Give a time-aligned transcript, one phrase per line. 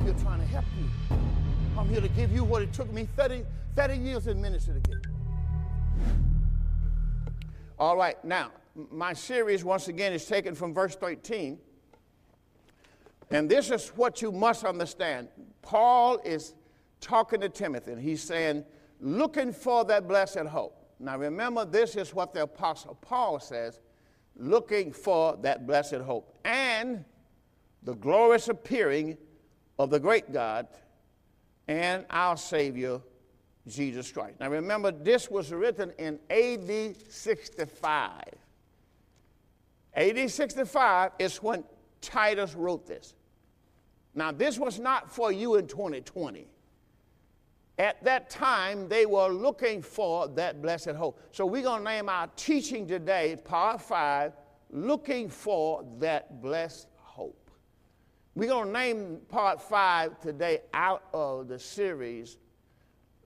[0.00, 1.18] I'm here trying to help you.
[1.76, 3.44] I'm here to give you what it took me 30,
[3.76, 4.98] 30 years in ministry to get.
[7.78, 8.50] All right, now,
[8.90, 11.58] my series, once again, is taken from verse 13.
[13.30, 15.28] And this is what you must understand.
[15.60, 16.54] Paul is
[17.02, 18.64] talking to Timothy, and he's saying,
[19.00, 20.82] looking for that blessed hope.
[20.98, 23.80] Now, remember, this is what the Apostle Paul says
[24.34, 27.04] looking for that blessed hope and
[27.82, 29.18] the glorious appearing
[29.80, 30.66] of the great God
[31.66, 33.00] and our Savior,
[33.66, 34.38] Jesus Christ.
[34.38, 38.24] Now, remember, this was written in AD 65.
[39.94, 41.64] AD 65 is when
[42.02, 43.14] Titus wrote this.
[44.14, 46.46] Now, this was not for you in 2020.
[47.78, 51.18] At that time, they were looking for that blessed hope.
[51.32, 54.34] So, we're going to name our teaching today, part five,
[54.72, 56.86] Looking for That Blessed.
[58.40, 62.38] We're going to name part five today out of the series,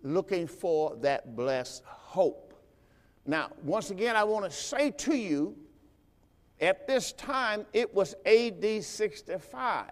[0.03, 2.53] Looking for That Blessed Hope.
[3.25, 5.57] Now, once again, I want to say to you,
[6.61, 9.91] at this time, it was AD 65.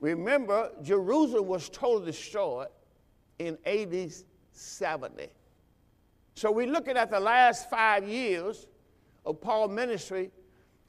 [0.00, 2.66] Remember, Jerusalem was totally destroyed
[3.38, 4.12] in AD
[4.50, 5.28] 70.
[6.34, 8.66] So we're looking at the last five years
[9.24, 10.32] of Paul's ministry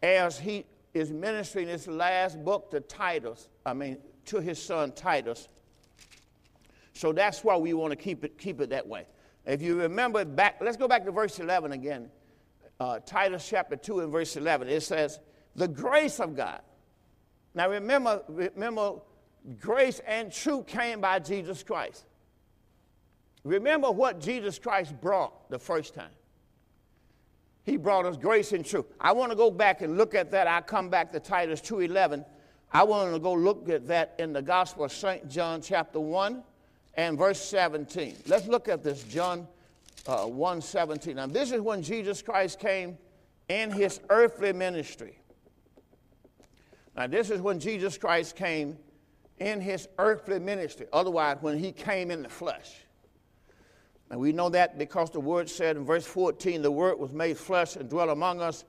[0.01, 5.47] as he is ministering his last book to Titus, I mean, to his son Titus.
[6.93, 9.05] So that's why we want to keep it, keep it that way.
[9.45, 12.09] If you remember back, let's go back to verse 11 again.
[12.79, 14.67] Uh, Titus chapter 2 and verse 11.
[14.67, 15.19] It says,
[15.55, 16.61] The grace of God.
[17.55, 18.95] Now remember, remember,
[19.59, 22.05] grace and truth came by Jesus Christ.
[23.43, 26.11] Remember what Jesus Christ brought the first time.
[27.63, 28.85] He brought us grace and truth.
[28.99, 30.47] I want to go back and look at that.
[30.47, 32.25] I come back to Titus 2:11.
[32.71, 35.29] I want to go look at that in the Gospel of St.
[35.29, 36.43] John chapter 1
[36.95, 38.15] and verse 17.
[38.25, 39.47] Let's look at this John
[40.07, 41.15] uh, 1 17.
[41.15, 42.97] Now, this is when Jesus Christ came
[43.47, 45.17] in his earthly ministry.
[46.95, 48.77] Now, this is when Jesus Christ came
[49.39, 50.87] in his earthly ministry.
[50.93, 52.82] Otherwise, when he came in the flesh.
[54.13, 57.35] And we know that because the word said in verse 14, the word was made
[57.35, 58.63] flesh and dwelt among us,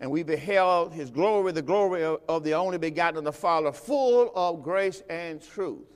[0.00, 3.70] and we beheld his glory, the glory of, of the only begotten of the Father,
[3.70, 5.86] full of grace and truth.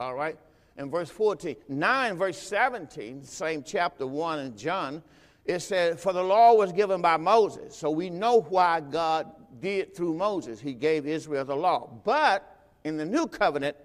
[0.00, 0.38] All right?
[0.78, 1.56] In verse 14.
[1.68, 5.02] 9, verse 17, same chapter 1 in John,
[5.44, 7.76] it said, For the law was given by Moses.
[7.76, 9.30] So we know why God
[9.60, 10.58] did through Moses.
[10.58, 11.90] He gave Israel the law.
[12.02, 13.76] But in the new covenant,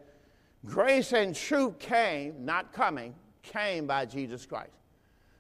[0.63, 4.71] grace and truth came, not coming, came by Jesus Christ.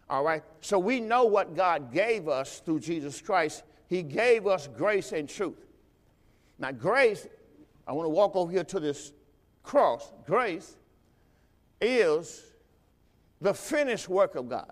[0.09, 0.43] All right?
[0.61, 3.63] So we know what God gave us through Jesus Christ.
[3.87, 5.65] He gave us grace and truth.
[6.59, 7.27] Now, grace,
[7.87, 9.11] I want to walk over here to this
[9.63, 10.11] cross.
[10.25, 10.77] Grace
[11.81, 12.43] is
[13.41, 14.71] the finished work of God.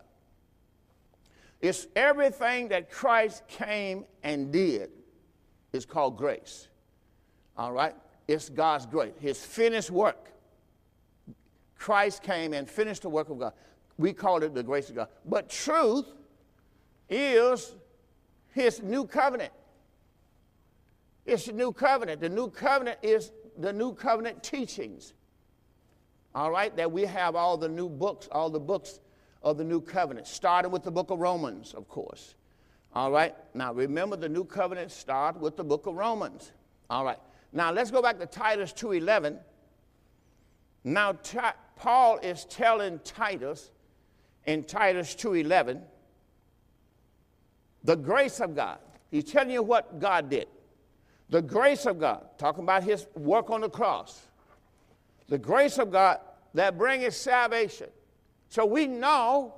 [1.62, 4.90] It's everything that Christ came and did
[5.74, 6.68] is called grace.
[7.58, 7.96] All right?
[8.28, 10.31] It's God's grace, His finished work.
[11.81, 13.53] Christ came and finished the work of God.
[13.97, 15.08] We call it the grace of God.
[15.25, 16.06] But truth
[17.09, 17.74] is
[18.53, 19.52] his new covenant.
[21.25, 22.22] It's the new covenant.
[22.22, 25.14] The new covenant is the new covenant teachings.
[26.36, 29.00] All right, that we have all the new books, all the books
[29.41, 32.36] of the new covenant, starting with the book of Romans, of course.
[32.94, 36.52] All right, now remember the new covenant start with the book of Romans.
[36.91, 37.20] All right,
[37.52, 39.40] now let's go back to Titus 2.11.
[40.84, 41.14] Now,
[41.81, 43.72] Paul is telling Titus
[44.46, 45.81] in Titus 2:11
[47.84, 48.78] the grace of God.
[49.09, 50.47] He's telling you what God did.
[51.30, 54.28] The grace of God, talking about his work on the cross.
[55.28, 56.20] The grace of God
[56.53, 57.90] that brings salvation.
[58.50, 59.56] So we know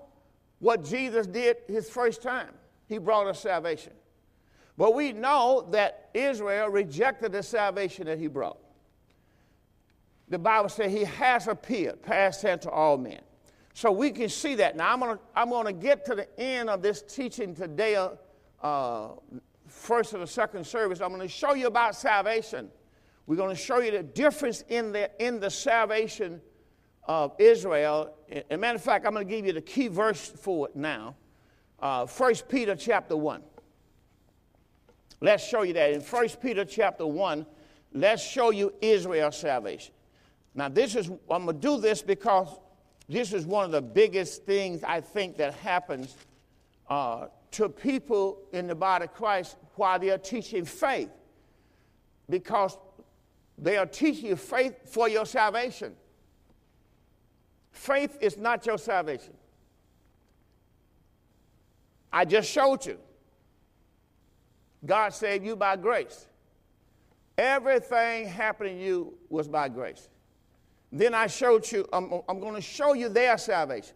[0.59, 2.53] what Jesus did his first time.
[2.87, 3.91] He brought us salvation.
[4.77, 8.62] But we know that Israel rejected the salvation that he brought
[10.33, 13.21] the Bible says he has appeared, past tense to all men.
[13.75, 14.75] So we can see that.
[14.75, 17.95] Now I'm going to I'm gonna get to the end of this teaching today,
[18.63, 19.09] uh,
[19.67, 21.01] first of the second service.
[21.01, 22.69] I'm going to show you about salvation.
[23.27, 26.41] We're going to show you the difference in the, in the salvation
[27.03, 28.15] of Israel.
[28.31, 30.75] As a matter of fact, I'm going to give you the key verse for it
[30.75, 31.15] now.
[31.79, 33.43] Uh, 1 Peter chapter 1.
[35.21, 35.91] Let's show you that.
[35.91, 37.45] In 1 Peter chapter 1,
[37.93, 39.92] let's show you Israel's salvation.
[40.55, 42.47] Now, this is, I'm going to do this because
[43.09, 46.15] this is one of the biggest things I think that happens
[46.89, 51.09] uh, to people in the body of Christ while they're teaching faith.
[52.29, 52.77] Because
[53.57, 55.93] They are teaching you faith for your salvation.
[57.71, 59.33] Faith is not your salvation.
[62.11, 62.97] I just showed you.
[64.85, 66.27] God saved you by grace.
[67.37, 70.09] Everything happening to you was by grace.
[70.95, 73.95] Then I showed you, I'm, I'm going to show you their salvation.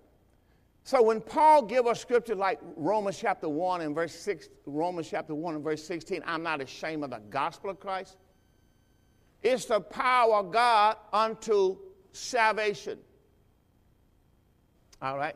[0.83, 5.35] So when Paul give a scripture like Romans chapter 1 and verse 6, Romans chapter
[5.35, 8.17] 1 and verse 16, I'm not ashamed of the gospel of Christ.
[9.43, 11.77] It's the power of God unto
[12.13, 12.97] salvation.
[14.99, 15.35] All right?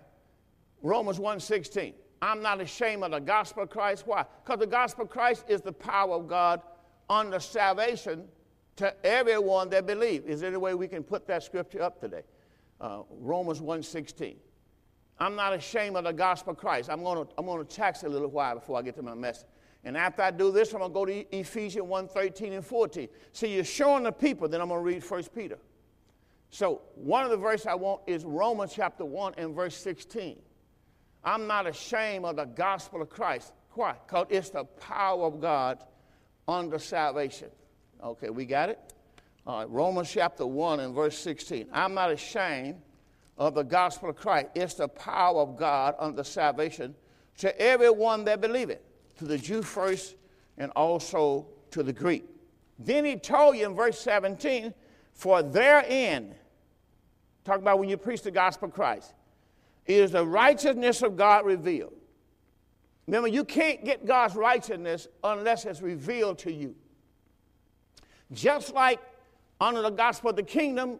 [0.81, 1.93] Romans 1:16.
[2.23, 4.07] I'm not ashamed of the gospel of Christ.
[4.07, 4.25] Why?
[4.43, 6.61] Because the gospel of Christ is the power of God
[7.07, 8.27] unto salvation
[8.81, 10.25] to everyone that believes.
[10.25, 12.23] Is there any way we can put that scripture up today?
[12.79, 14.37] Uh, Romans 1:16.
[15.19, 16.89] I'm not ashamed of the gospel of Christ.
[16.89, 19.13] I'm going to I'm going to tax a little while before I get to my
[19.13, 19.45] message.
[19.83, 23.07] And after I do this, I'm going to go to Ephesians 1 13 and 14.
[23.33, 25.59] See, you're showing the people, then I'm going to read 1 Peter.
[26.49, 30.39] So, one of the verses I want is Romans chapter 1 and verse 16.
[31.23, 33.53] I'm not ashamed of the gospel of Christ.
[33.73, 33.95] Why?
[34.07, 35.83] Because it's the power of God
[36.47, 37.49] unto salvation.
[38.03, 38.79] Okay, we got it?
[39.45, 41.67] All right, Romans chapter 1 and verse 16.
[41.71, 42.81] I'm not ashamed
[43.37, 44.47] of the gospel of Christ.
[44.55, 46.95] It's the power of God unto salvation
[47.37, 48.79] to everyone that believeth,
[49.17, 50.15] to the Jew first
[50.57, 52.25] and also to the Greek.
[52.79, 54.73] Then he told you in verse 17,
[55.13, 56.33] for therein,
[57.45, 59.13] talk about when you preach the gospel of Christ,
[59.85, 61.93] is the righteousness of God revealed.
[63.05, 66.75] Remember, you can't get God's righteousness unless it's revealed to you.
[68.33, 68.99] Just like
[69.59, 70.99] under the gospel of the kingdom,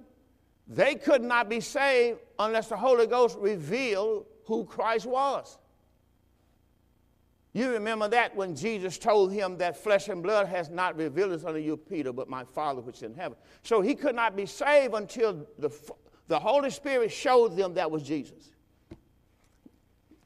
[0.68, 5.58] they could not be saved unless the Holy Ghost revealed who Christ was.
[7.54, 11.44] You remember that when Jesus told him that flesh and blood has not revealed this
[11.44, 13.38] unto you, Peter, but my Father which is in heaven.
[13.64, 15.70] So he could not be saved until the,
[16.28, 18.52] the Holy Spirit showed them that was Jesus.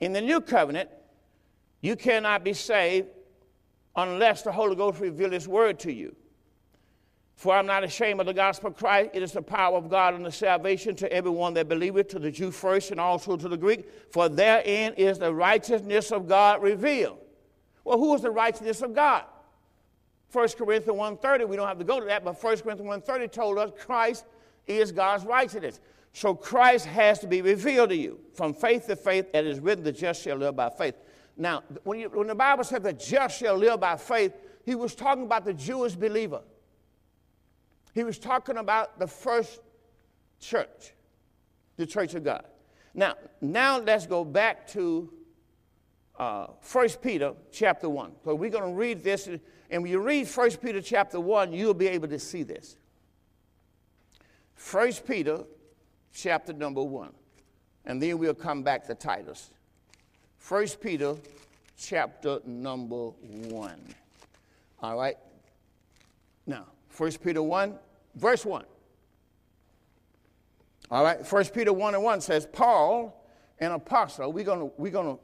[0.02, 0.90] In the new covenant,
[1.82, 3.08] you cannot be saved
[3.96, 6.16] unless the Holy Ghost reveals his word to you.
[7.36, 9.12] For I'm not ashamed of the gospel of Christ.
[9.14, 12.32] It is the power of God and the salvation to everyone that believeth, to the
[12.32, 13.90] Jew first and also to the Greek.
[14.12, 17.20] For therein is the righteousness of God revealed.
[17.84, 19.26] Well, who is the righteousness of God?
[20.32, 23.58] 1 Corinthians 1.30, we don't have to go to that, but 1 Corinthians 1.30 told
[23.58, 24.26] us Christ
[24.66, 25.80] is God's righteousness.
[26.14, 28.20] So Christ has to be revealed to you.
[28.34, 30.96] From faith to faith, it is written, the just shall live by faith.
[31.38, 34.34] Now, when, you, when the Bible said the just shall live by faith,
[34.66, 36.42] he was talking about the Jewish believer.
[37.96, 39.62] He was talking about the first
[40.42, 40.94] church,
[41.78, 42.46] the church of God.
[42.94, 45.10] Now, now let's go back to
[46.20, 48.12] uh, 1 Peter chapter 1.
[48.26, 51.74] So we're going to read this, and when you read 1 Peter chapter 1, you'll
[51.74, 52.76] be able to see this.
[54.72, 55.46] 1 Peter
[56.14, 57.14] chapter number 1.
[57.86, 59.52] And then we'll come back to Titus.
[60.50, 61.16] 1 Peter
[61.78, 63.96] chapter number 1.
[64.82, 65.18] All right?
[66.46, 66.66] Now,
[66.98, 67.76] 1 Peter 1,
[68.16, 68.64] verse 1.
[70.92, 73.26] All right, 1 Peter 1 and 1 says, Paul,
[73.60, 75.18] an apostle, we're going we're gonna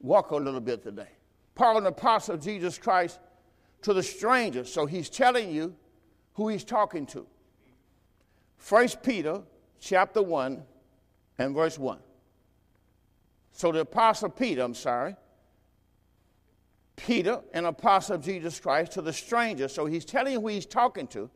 [0.00, 1.08] walk a little bit today.
[1.54, 3.18] Paul, an apostle of Jesus Christ,
[3.82, 4.72] to the strangers.
[4.72, 5.74] So he's telling you
[6.34, 7.26] who he's talking to.
[8.68, 9.42] 1 Peter
[9.80, 10.62] chapter 1
[11.38, 11.98] and verse 1.
[13.52, 15.16] So the apostle Peter, I'm sorry,
[17.02, 19.74] Peter, an apostle of Jesus Christ, to the strangers.
[19.74, 21.28] So he's telling who he's talking to.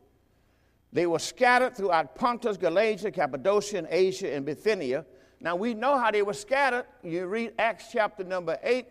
[0.93, 5.05] They were scattered throughout Pontus, Galatia, Cappadocia, and Asia, and Bithynia.
[5.41, 6.85] Now we know how they were scattered.
[7.03, 8.85] You read Acts chapter number 8,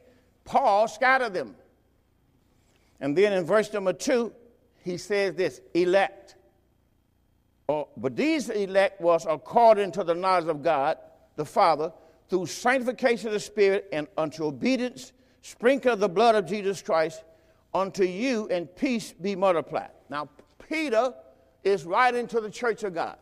[0.45, 1.57] Paul scattered them.
[3.01, 4.31] And then in verse number 2,
[4.85, 6.37] he says this elect.
[7.71, 10.99] Oh, but these elect was according to the knowledge of God,
[11.37, 11.91] the Father,
[12.29, 15.13] through sanctification of the Spirit and unto obedience,
[15.47, 17.23] sprinkle the blood of Jesus Christ,
[17.73, 19.91] unto you and peace be multiplied.
[20.11, 20.29] Now,
[20.69, 21.15] Peter
[21.63, 23.17] is writing to the church of God,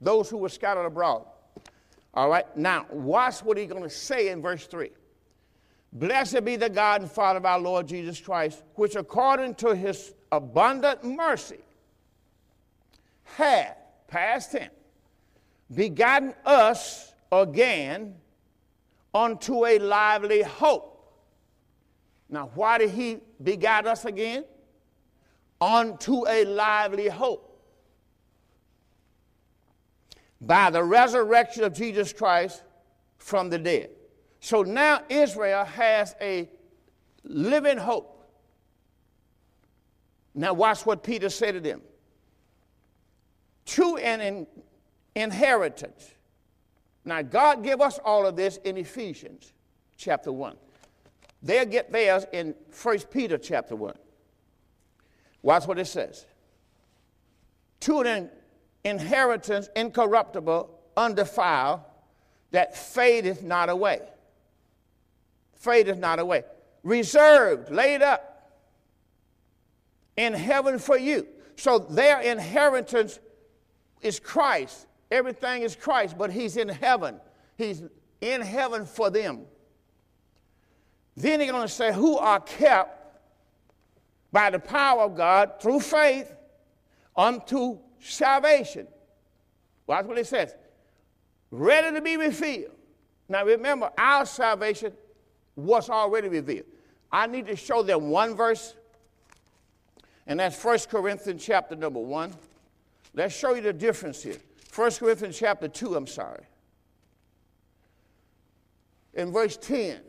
[0.00, 1.24] those who were scattered abroad.
[2.14, 4.90] All right, now watch what he's going to say in verse 3.
[5.92, 10.14] Blessed be the God and Father of our Lord Jesus Christ, which according to his
[10.30, 11.58] abundant mercy
[13.24, 13.74] had,
[14.06, 14.70] past tense,
[15.74, 18.14] begotten us again
[19.12, 20.95] unto a lively hope.
[22.28, 24.44] Now, why did he begot us again?
[25.60, 27.42] Unto a lively hope.
[30.40, 32.62] By the resurrection of Jesus Christ
[33.18, 33.90] from the dead.
[34.40, 36.48] So now Israel has a
[37.24, 38.12] living hope.
[40.34, 41.80] Now, watch what Peter said to them.
[43.66, 44.46] to an in,
[45.14, 46.12] inheritance.
[47.04, 49.52] Now, God give us all of this in Ephesians
[49.96, 50.56] chapter 1.
[51.46, 53.94] They'll get theirs in 1 Peter chapter 1.
[55.42, 56.26] Watch what it says.
[57.80, 58.30] To an
[58.82, 61.82] inheritance incorruptible, undefiled,
[62.50, 64.00] that fadeth not away.
[65.54, 66.42] Fadeth not away.
[66.82, 68.50] Reserved, laid up
[70.16, 71.28] in heaven for you.
[71.54, 73.20] So their inheritance
[74.02, 74.88] is Christ.
[75.12, 77.20] Everything is Christ, but He's in heaven.
[77.56, 77.84] He's
[78.20, 79.46] in heaven for them.
[81.16, 82.96] Then He's going to say, Who are kept
[84.32, 86.34] by the power of God through faith
[87.16, 88.86] unto salvation.
[89.86, 90.54] Watch what it says.
[91.50, 92.72] Ready to be revealed.
[93.28, 94.92] Now remember, our salvation
[95.54, 96.66] was already revealed.
[97.10, 98.74] I need to show them one verse,
[100.26, 102.32] and that's 1 Corinthians chapter number 1.
[103.14, 104.36] Let's show you the difference here.
[104.74, 106.44] 1 Corinthians chapter 2, I'm sorry.
[109.14, 110.00] In verse 10,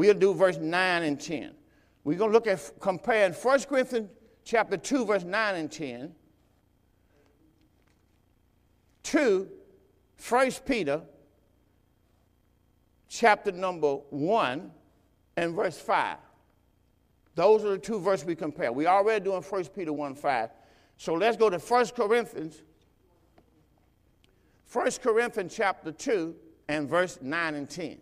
[0.00, 1.50] we'll do verse 9 and 10.
[2.04, 4.08] We're going to look at comparing 1 Corinthians
[4.44, 6.14] chapter 2, verse 9 and 10
[9.02, 9.46] to
[10.26, 11.02] 1 Peter
[13.10, 14.70] chapter number 1
[15.36, 16.16] and verse 5.
[17.34, 18.72] Those are the two verses we compare.
[18.72, 20.50] We already doing 1 Peter 1 5.
[20.96, 22.62] So let's go to 1 Corinthians.
[24.72, 26.34] 1 Corinthians chapter 2
[26.68, 27.98] and verse 9 and 10.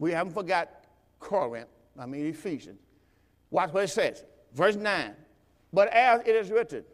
[0.00, 0.70] We haven't forgot
[1.20, 2.80] Corinth, I mean Ephesians.
[3.50, 4.24] Watch what it says.
[4.54, 5.12] Verse 9.
[5.72, 6.84] But as it is written,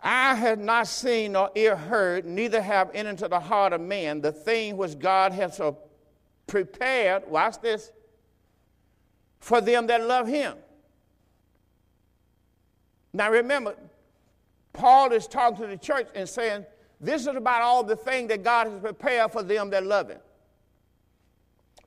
[0.00, 4.20] I have not seen nor ear heard, neither have entered into the heart of man
[4.20, 5.60] the thing which God has
[6.46, 7.90] prepared, watch this,
[9.40, 10.56] for them that love him.
[13.12, 13.74] Now remember,
[14.72, 16.64] Paul is talking to the church and saying,
[17.00, 20.20] This is about all the thing that God has prepared for them that love him.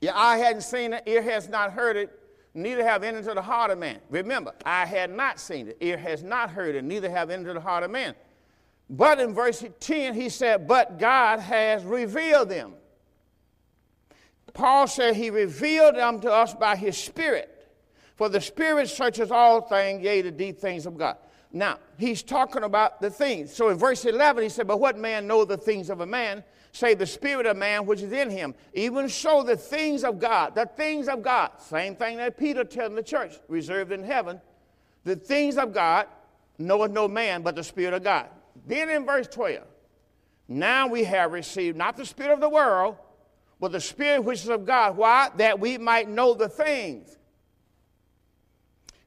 [0.03, 2.19] Your eye hadn't seen it, ear has not heard it,
[2.53, 3.99] neither have entered into the heart of man.
[4.09, 7.61] Remember, I had not seen it, ear has not heard it, neither have entered the
[7.61, 8.13] heart of man.
[8.89, 12.73] But in verse 10, he said, But God has revealed them.
[14.53, 17.49] Paul said he revealed them to us by his Spirit.
[18.17, 21.15] For the Spirit searches all things, yea, the deep things of God.
[21.55, 23.53] Now, he's talking about the things.
[23.53, 26.43] So in verse 11, he said, But what man know the things of a man,
[26.71, 28.55] save the spirit of man which is in him?
[28.73, 32.95] Even so, the things of God, the things of God, same thing that Peter telling
[32.95, 34.41] the church, reserved in heaven,
[35.03, 36.07] the things of God
[36.57, 38.29] knoweth no man but the Spirit of God.
[38.65, 39.63] Then in verse 12,
[40.47, 42.97] now we have received not the Spirit of the world,
[43.59, 44.97] but the Spirit which is of God.
[44.97, 45.29] Why?
[45.37, 47.15] That we might know the things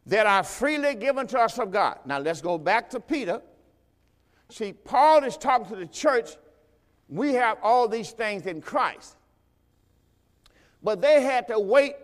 [0.07, 1.99] that are freely given to us of God.
[2.07, 3.43] Now let's go back to Peter.
[4.49, 6.37] See, Paul is talking to the church.
[7.09, 9.17] We have all these things in Christ.
[10.83, 11.97] But they had to wait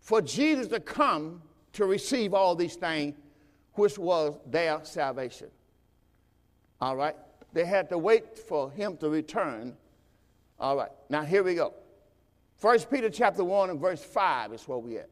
[0.00, 1.42] for Jesus to come
[1.74, 3.14] to receive all these things,
[3.74, 5.48] which was their salvation.
[6.80, 7.16] All right?
[7.52, 9.76] They had to wait for him to return.
[10.58, 10.90] All right.
[11.10, 11.74] Now here we go.
[12.56, 15.10] First Peter chapter 1 and verse 5 is where we at.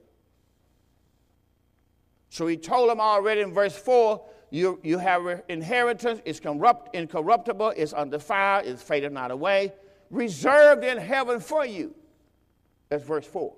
[2.28, 7.74] So he told them already in verse 4 you, you have inheritance, it's corrupt, incorruptible,
[7.76, 9.72] it's undefiled, it's faded not away,
[10.10, 11.94] reserved in heaven for you.
[12.88, 13.52] That's verse 4.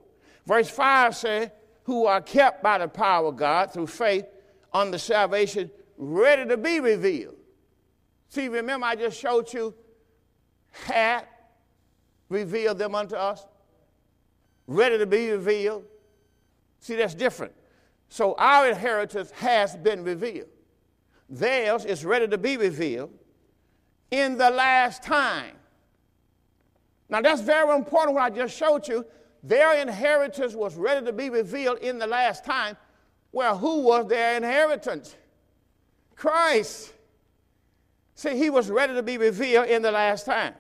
[0.47, 1.51] Verse 5 says,
[1.85, 4.25] Who are kept by the power of God through faith
[4.73, 7.37] on the salvation, ready to be revealed.
[8.29, 9.75] See, remember I just showed you
[10.71, 11.25] had
[12.29, 13.45] revealed them unto us,
[14.67, 15.85] ready to be revealed.
[16.81, 17.53] See, that's different.
[18.09, 20.49] So our inheritance has been revealed.
[21.29, 23.11] Theirs is ready to be revealed
[24.11, 25.55] in the last time.
[27.09, 29.05] Now that's very important what I just showed you.
[29.43, 32.77] Their inheritance was ready to be revealed in the last time.
[33.31, 35.15] Well, who was their inheritance?
[36.17, 36.93] Christ.
[38.15, 40.55] See, he was ready to be revealed in the last time.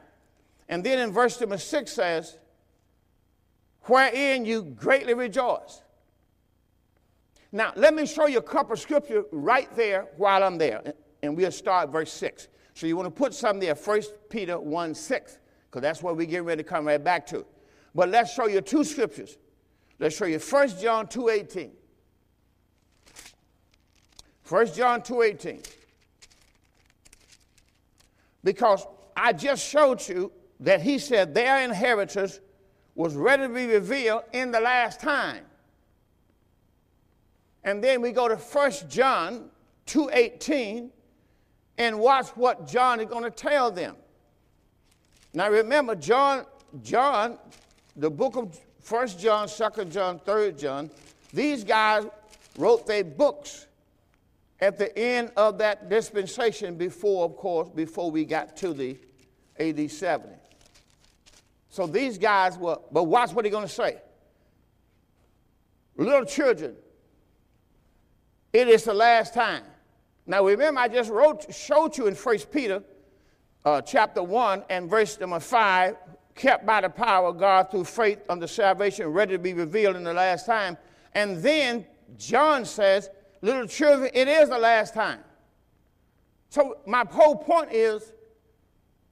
[0.68, 2.38] And then in verse number six says,
[3.82, 5.82] Wherein you greatly rejoice.
[7.50, 10.82] Now, let me show you a couple of scripture right there while I'm there.
[11.22, 12.48] And we'll start verse 6.
[12.74, 16.26] So you want to put something there, 1 Peter 1 6, because that's what we're
[16.26, 17.44] getting ready to come right back to.
[17.94, 19.38] But let's show you two scriptures.
[19.98, 21.72] Let's show you 1 John 2 18.
[24.48, 25.62] 1 John 2 18.
[28.44, 28.86] Because
[29.16, 32.40] I just showed you that he said their inheritance
[32.94, 35.44] was ready to be revealed in the last time.
[37.64, 39.50] And then we go to 1 John
[39.86, 40.90] 2:18
[41.78, 43.96] and watch what John is going to tell them.
[45.34, 46.46] Now remember, John,
[46.82, 47.38] John,
[47.96, 50.90] the book of 1 John, 2 John, 3 John,
[51.32, 52.06] these guys
[52.56, 53.66] wrote their books
[54.60, 58.96] at the end of that dispensation before, of course, before we got to the
[59.58, 60.34] AD 70.
[61.70, 63.98] So these guys were, but watch what he's going to say.
[65.96, 66.74] Little children,
[68.58, 69.62] it is the last time.
[70.26, 72.82] Now remember, I just wrote, showed you in 1 Peter
[73.64, 75.96] uh, chapter 1 and verse number 5,
[76.34, 80.02] kept by the power of God through faith unto salvation, ready to be revealed in
[80.02, 80.76] the last time.
[81.14, 81.86] And then
[82.16, 83.10] John says,
[83.42, 85.20] little children, it is the last time.
[86.48, 88.12] So my whole point is,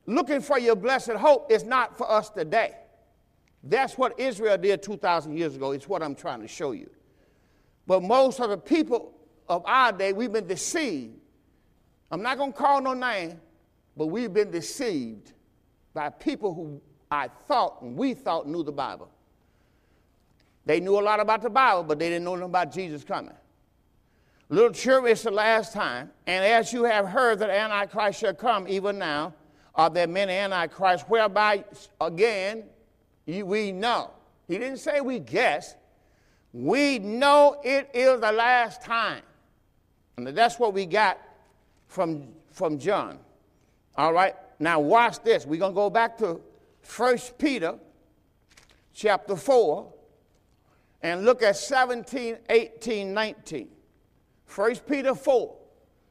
[0.07, 2.75] looking for your blessed hope is not for us today.
[3.63, 5.71] That's what Israel did 2,000 years ago.
[5.71, 6.91] It's what I'm trying to show you.
[7.87, 9.16] But most of the people
[9.49, 11.15] of our day, we've been deceived.
[12.11, 13.41] I'm not going to call no name,
[13.97, 15.33] but we've been deceived
[15.95, 19.11] by people who I thought and we thought knew the Bible.
[20.65, 23.35] They knew a lot about the Bible, but they didn't know nothing about Jesus coming.
[24.49, 26.11] Little children, it's the last time.
[26.27, 29.35] And as you have heard that Antichrist shall come, even now,
[29.75, 31.65] are there many Antichrists, whereby,
[32.01, 32.65] again,
[33.27, 34.11] we know.
[34.47, 35.75] He didn't say we guess.
[36.53, 39.23] We know it is the last time.
[40.17, 41.19] And that's what we got
[41.89, 43.19] from, from John.
[43.97, 45.45] All right, now watch this.
[45.45, 46.41] We're going to go back to
[46.97, 47.75] 1 Peter
[48.95, 49.93] chapter 4
[51.03, 53.69] and look at 17, 18, 19.
[54.55, 55.57] 1 Peter 4,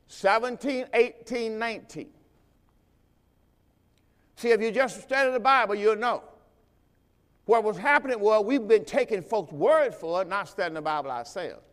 [0.07, 2.07] 17, 18, 19.
[4.35, 6.24] See, if you just study the Bible, you'll know.
[7.45, 11.09] What was happening was we've been taking folks' word for it, not studying the Bible
[11.09, 11.63] ourselves.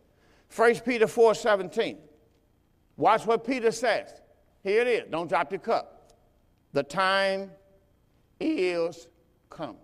[0.55, 1.99] 1 Peter 4 17.
[2.97, 4.13] Watch what Peter says.
[4.63, 5.03] Here it is.
[5.11, 6.13] Don't drop your cup.
[6.73, 7.51] The time
[8.41, 9.09] is
[9.51, 9.77] come.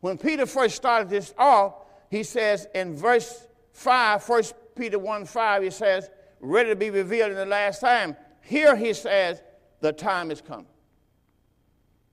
[0.00, 1.74] When Peter first started this off,
[2.10, 4.42] he says in verse 5, 1
[4.76, 8.16] Peter 1 5, he says, ready to be revealed in the last time.
[8.40, 9.42] Here he says,
[9.80, 10.66] the time is come.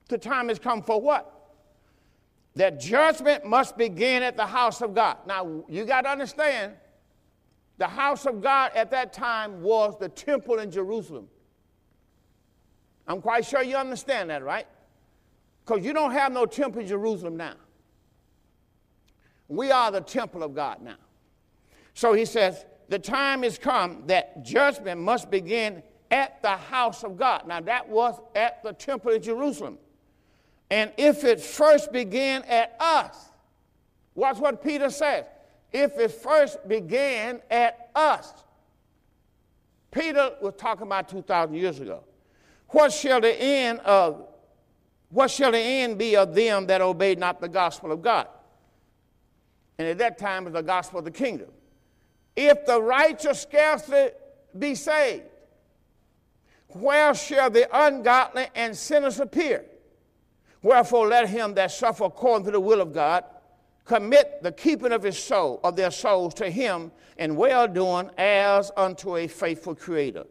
[0.09, 1.33] The time has come for what?
[2.55, 5.17] that judgment must begin at the house of God.
[5.27, 6.73] Now, you got to understand,
[7.83, 11.27] the house of God at that time was the temple in Jerusalem.
[13.05, 14.65] I'm quite sure you understand that, right?
[15.65, 17.55] Because you don't have no temple in Jerusalem now.
[19.49, 20.95] We are the temple of God now.
[21.93, 27.17] So he says, the time is come that judgment must begin at the house of
[27.17, 27.45] God.
[27.49, 29.77] Now, that was at the temple in Jerusalem.
[30.71, 33.17] And if it first began at us,
[34.15, 35.25] watch what Peter says.
[35.73, 38.31] If it first began at us,
[39.89, 42.03] Peter was talking about 2,000 years ago.
[42.69, 44.27] What shall the end of
[45.09, 48.27] what shall the end be of them that obey not the gospel of God?
[49.77, 51.49] And at that time was the gospel of the kingdom.
[52.35, 54.09] If the righteous scarcely
[54.57, 55.25] be saved,
[56.69, 59.65] where shall the ungodly and sinners appear?
[60.63, 63.23] Wherefore, let him that suffer according to the will of God
[63.85, 68.71] commit the keeping of his soul, of their souls to him in well doing as
[68.77, 70.25] unto a faithful creator.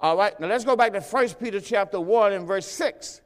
[0.00, 3.22] All right, now let's go back to 1 Peter chapter 1 and verse 6.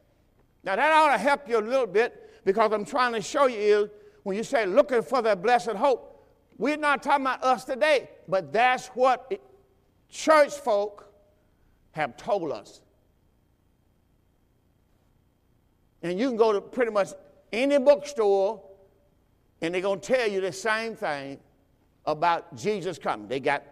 [0.62, 3.58] Now that ought to help you a little bit because I'm trying to show you
[3.58, 3.90] is
[4.22, 8.52] when you say looking for that blessed hope, we're not talking about us today, but
[8.52, 9.32] that's what
[10.10, 11.12] church folk
[11.92, 12.82] have told us.
[16.02, 17.08] And you can go to pretty much
[17.52, 18.62] any bookstore
[19.62, 21.38] and they're going to tell you the same thing
[22.06, 23.28] about Jesus coming.
[23.28, 23.64] They got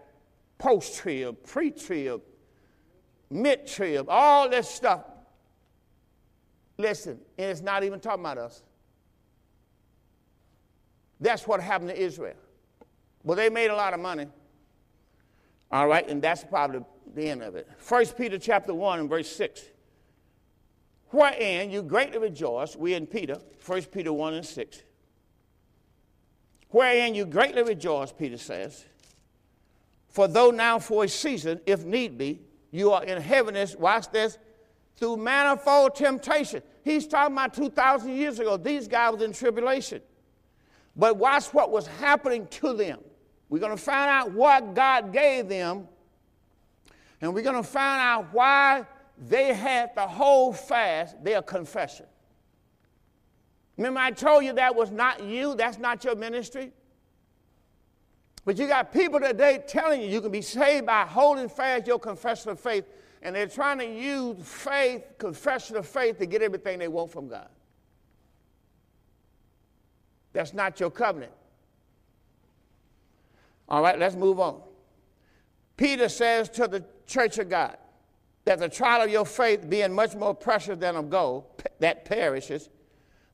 [0.59, 2.22] post trib, pre trib,
[3.31, 5.05] mid trib, all this stuff.
[6.77, 8.62] Listen, and it's not even talking about us.
[11.20, 12.37] That's what happened to Israel.
[13.24, 14.29] Well, they made a lot of money.
[15.72, 17.68] All right, and that's probably the end of it.
[17.79, 19.64] First Peter chapter 1 and verse 6
[21.11, 24.83] wherein you greatly rejoice, we in Peter, 1 Peter 1 and 6.
[26.70, 28.85] Wherein you greatly rejoice, Peter says,
[30.09, 34.38] for though now for a season, if need be, you are in heaviness, watch this,
[34.96, 36.62] through manifold temptation.
[36.83, 38.57] He's talking about 2,000 years ago.
[38.57, 40.02] These guys was in tribulation.
[40.96, 43.00] But watch what was happening to them.
[43.48, 45.88] We're going to find out what God gave them,
[47.20, 48.85] and we're going to find out why
[49.16, 52.07] they had to hold fast their confession.
[53.79, 56.73] Remember, I told you that was not you, that's not your ministry.
[58.45, 61.99] But you got people today telling you you can be saved by holding fast your
[61.99, 62.85] confession of faith,
[63.23, 67.29] and they're trying to use faith, confession of faith, to get everything they want from
[67.29, 67.49] God.
[70.33, 71.33] That's not your covenant.
[73.69, 74.61] All right, let's move on.
[75.77, 77.77] Peter says to the church of God
[78.45, 81.45] that the trial of your faith, being much more precious than of gold
[81.79, 82.71] that perishes,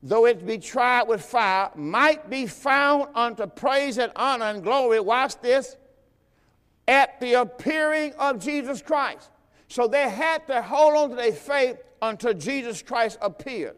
[0.05, 4.99] though it be tried with fire, might be found unto praise and honor and glory.
[4.99, 5.77] Watch this
[6.87, 9.31] at the appearing of Jesus Christ.
[9.67, 13.75] So they had to hold on to their faith until Jesus Christ appears.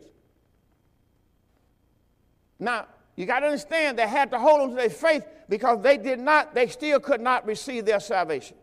[2.60, 5.98] Now, you got to understand they had to hold on to their faith because they
[5.98, 8.58] did not, they still could not receive their salvation.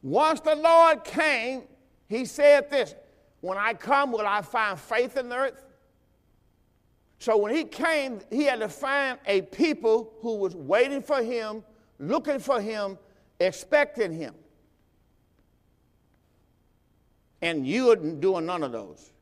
[0.00, 1.64] Once the Lord came,
[2.08, 2.94] he said this
[3.42, 5.64] When I come, will I find faith in the earth?
[7.18, 11.64] So when he came, he had to find a people who was waiting for him,
[11.98, 12.96] looking for him,
[13.40, 14.34] expecting him.
[17.42, 19.12] And you are doing none of those.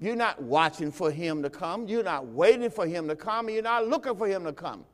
[0.00, 1.88] You're not watching for him to come.
[1.88, 3.48] You're not waiting for him to come.
[3.48, 4.84] You're not looking for him to come.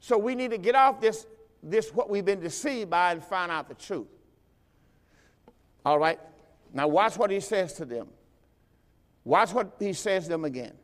[0.00, 1.26] So we need to get off this,
[1.62, 4.06] this what we've been deceived by and find out the truth.
[5.84, 6.18] All right?
[6.72, 8.08] Now watch what he says to them.
[9.24, 10.74] Watch what he says to them again.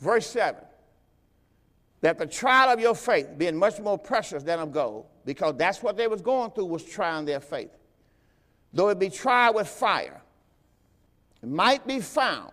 [0.00, 0.62] Verse 7
[2.00, 5.82] that the trial of your faith being much more precious than of gold because that's
[5.82, 7.70] what they was going through was trying their faith.
[8.72, 10.20] Though it be tried with fire
[11.42, 12.52] it might be found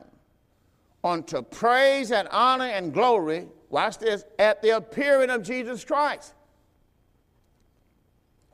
[1.04, 6.34] unto praise and honor and glory watch this at the appearing of jesus christ.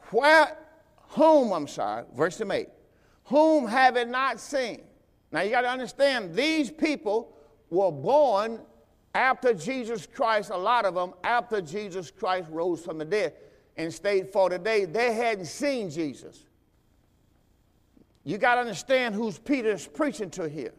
[0.10, 0.58] Where
[1.10, 2.68] whom i'm sorry verse 8
[3.26, 4.82] whom have it not seen
[5.32, 7.36] now you got to understand, these people
[7.70, 8.60] were born
[9.14, 13.34] after Jesus Christ, a lot of them, after Jesus Christ rose from the dead
[13.78, 14.88] and stayed 40 days.
[14.90, 16.46] They hadn't seen Jesus.
[18.24, 20.74] You got to understand who's Peter's preaching to here.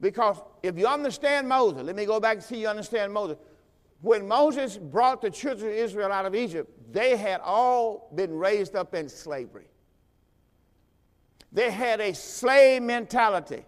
[0.00, 3.36] Because if you understand Moses, let me go back and see you understand Moses.
[4.00, 8.74] When Moses brought the children of Israel out of Egypt, they had all been raised
[8.74, 9.66] up in slavery.
[11.52, 13.64] They had a slave mentality.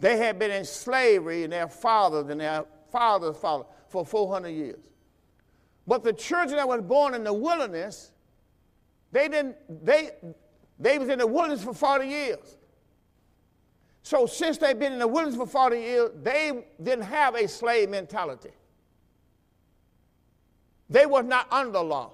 [0.00, 4.80] They had been in slavery in their fathers and their father's father for 400 years.
[5.86, 8.12] But the children that was born in the wilderness,
[9.10, 10.10] they didn't, they,
[10.78, 12.56] they was in the wilderness for 40 years.
[14.02, 17.88] So since they've been in the wilderness for 40 years, they didn't have a slave
[17.90, 18.50] mentality.
[20.88, 22.12] They were not under law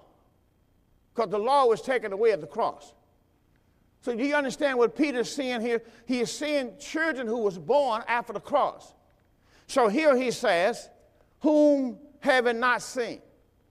[1.15, 2.95] because the law was taken away at the cross.
[4.01, 5.83] So do you understand what Peter's seeing here?
[6.07, 8.95] He is seeing children who was born after the cross.
[9.67, 10.89] So here he says,
[11.41, 13.21] whom having not seen.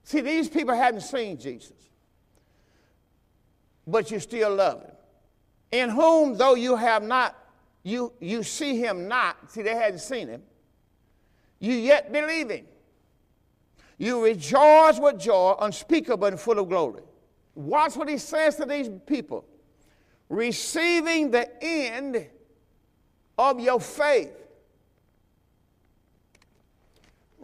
[0.03, 1.75] See, these people hadn't seen Jesus,
[3.85, 4.91] but you still love him.
[5.71, 7.35] In whom, though you have not,
[7.83, 10.43] you, you see him not, see, they hadn't seen him,
[11.59, 12.65] you yet believe him.
[13.97, 17.01] You rejoice with joy unspeakable and full of glory.
[17.55, 19.43] Watch what he says to these people
[20.29, 22.27] receiving the end
[23.37, 24.31] of your faith.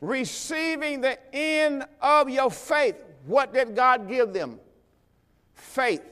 [0.01, 2.95] Receiving the end of your faith.
[3.25, 4.59] What did God give them?
[5.53, 6.03] Faith.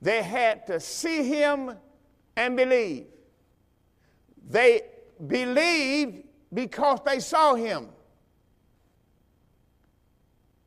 [0.00, 1.72] They had to see Him
[2.36, 3.06] and believe.
[4.48, 4.82] They
[5.26, 6.24] believed
[6.54, 7.88] because they saw Him.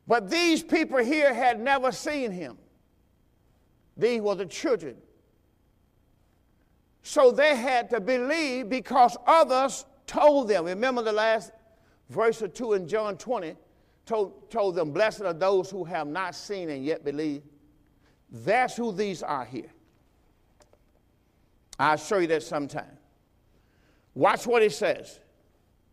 [0.06, 2.58] But these people here had never seen Him.
[3.96, 4.98] These were the children
[7.04, 10.66] so they had to believe because others told them.
[10.66, 11.52] Remember the last
[12.10, 13.56] verse or two in John 20
[14.06, 17.44] told, told them, Blessed are those who have not seen and yet believe.
[18.32, 19.70] That's who these are here.
[21.78, 22.98] I'll show you that sometime.
[24.16, 25.20] Watch what it says.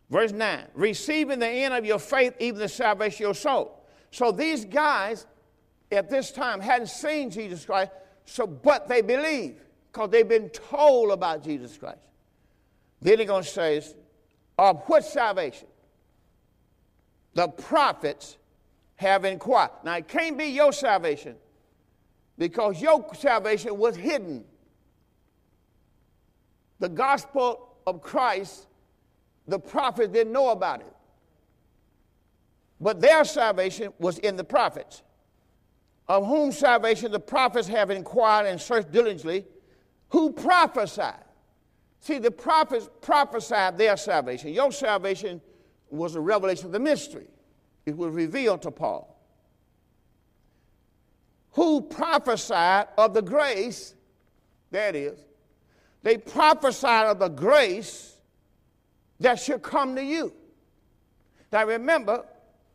[0.09, 3.85] Verse 9 receiving the end of your faith, even the salvation of your soul.
[4.11, 5.25] So these guys
[5.91, 7.91] at this time hadn't seen Jesus Christ,
[8.25, 11.99] so but they believe because they've been told about Jesus Christ.
[13.01, 13.81] Then he's going to say,
[14.57, 15.67] of what salvation?
[17.33, 18.37] The prophets
[18.95, 19.71] have inquired.
[19.83, 21.35] Now, it can't be your salvation
[22.37, 24.45] because your salvation was hidden.
[26.79, 28.67] The gospel of Christ,
[29.47, 30.95] the prophets didn't know about it.
[32.79, 35.03] But their salvation was in the prophets,
[36.07, 39.45] of whom salvation the prophets have inquired and searched diligently
[40.11, 41.23] who prophesied.
[41.99, 44.53] See, the prophets prophesied their salvation.
[44.53, 45.41] Your salvation
[45.89, 47.27] was a revelation of the mystery.
[47.85, 49.07] It was revealed to Paul.
[51.51, 53.95] Who prophesied of the grace,
[54.71, 55.19] that is.
[56.03, 58.17] They prophesied of the grace
[59.19, 60.33] that should come to you.
[61.51, 62.25] Now remember,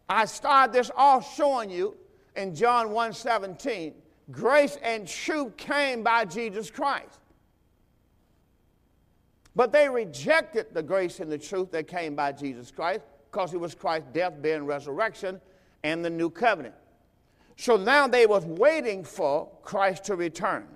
[0.08, 1.96] I started this off showing you
[2.36, 3.94] in John 1 17,
[4.30, 7.20] grace and truth came by Jesus Christ.
[9.56, 13.56] But they rejected the grace and the truth that came by Jesus Christ because it
[13.58, 15.40] was Christ's death, burial, resurrection
[15.82, 16.74] and the new covenant.
[17.56, 20.66] So now they was waiting for Christ to return.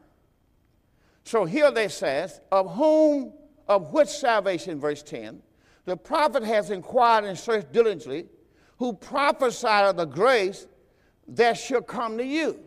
[1.24, 3.34] So here they says, of whom,
[3.68, 5.42] of which salvation, verse 10,
[5.84, 8.26] the prophet has inquired and searched diligently,
[8.78, 10.66] who prophesied of the grace
[11.28, 12.58] that shall come to you.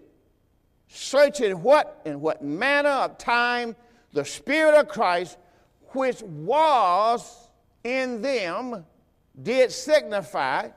[0.87, 3.75] Searching what in what manner of time
[4.13, 5.37] the Spirit of Christ
[5.95, 7.49] which was
[7.83, 8.85] in them
[9.41, 10.69] did signify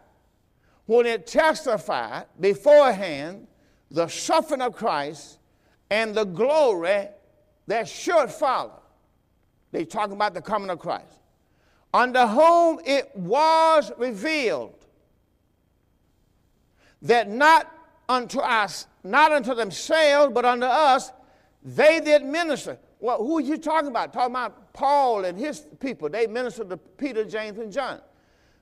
[0.86, 3.46] when it testified beforehand
[3.90, 5.38] the suffering of Christ
[5.90, 7.08] and the glory
[7.66, 8.80] that should follow.
[9.72, 11.20] They talking about the coming of Christ,
[11.92, 14.86] under whom it was revealed
[17.02, 17.70] that not
[18.08, 21.12] unto us, not unto themselves, but unto us,
[21.62, 22.78] they did minister.
[23.00, 24.12] Well, who are you talking about?
[24.12, 26.08] Talking about Paul and his people.
[26.08, 28.00] They ministered to Peter, James, and John.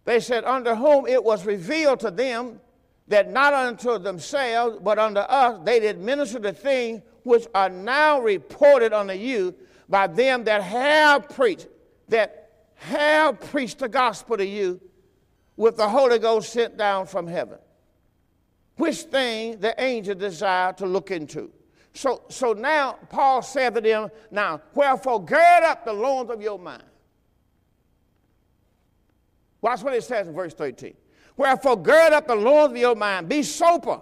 [0.05, 2.61] They said, Under whom it was revealed to them
[3.09, 8.21] that not unto themselves, but unto us, they did minister the things which are now
[8.21, 9.55] reported unto you
[9.89, 11.67] by them that have preached,
[12.09, 14.81] that have preached the gospel to you
[15.57, 17.59] with the Holy Ghost sent down from heaven.
[18.77, 21.51] Which thing the angel desired to look into.
[21.95, 26.59] So, so now Paul said to them, Now, wherefore gird up the loins of your
[26.59, 26.83] mind.
[29.61, 30.95] Watch what it says in verse 13.
[31.37, 34.01] Wherefore gird up the loins of your mind, be sober.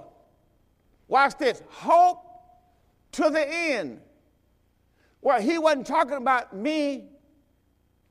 [1.07, 1.63] Watch this.
[1.69, 2.25] Hope
[3.13, 4.01] to the end.
[5.21, 7.05] Well, he wasn't talking about me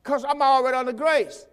[0.04, 1.48] because I'm already under grace.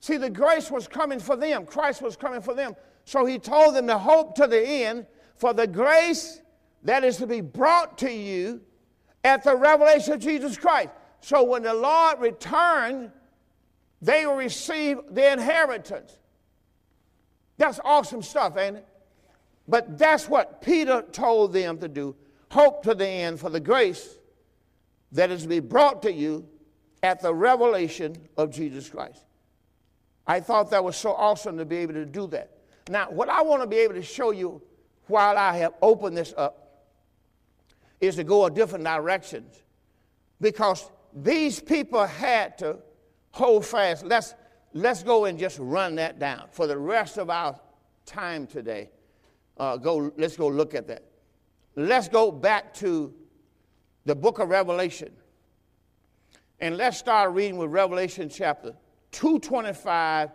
[0.00, 2.76] See, the grace was coming for them, Christ was coming for them.
[3.06, 6.42] So he told them to hope to the end for the grace
[6.86, 8.60] that is to be brought to you
[9.24, 10.90] at the revelation of Jesus Christ.
[11.20, 13.10] So when the Lord returns,
[14.00, 16.16] they will receive the inheritance.
[17.58, 18.86] That's awesome stuff, ain't it?
[19.66, 22.14] But that's what Peter told them to do.
[22.52, 24.18] Hope to the end for the grace
[25.10, 26.46] that is to be brought to you
[27.02, 29.24] at the revelation of Jesus Christ.
[30.24, 32.52] I thought that was so awesome to be able to do that.
[32.88, 34.62] Now, what I want to be able to show you
[35.08, 36.65] while I have opened this up
[38.00, 39.62] is to go a different directions
[40.40, 42.78] because these people had to
[43.30, 44.04] hold fast.
[44.04, 44.34] Let's,
[44.72, 47.58] let's go and just run that down for the rest of our
[48.04, 48.90] time today.
[49.56, 51.04] Uh, go, let's go look at that.
[51.74, 53.12] Let's go back to
[54.04, 55.12] the book of Revelation.
[56.60, 58.74] And let's start reading with Revelation chapter
[59.12, 60.30] 225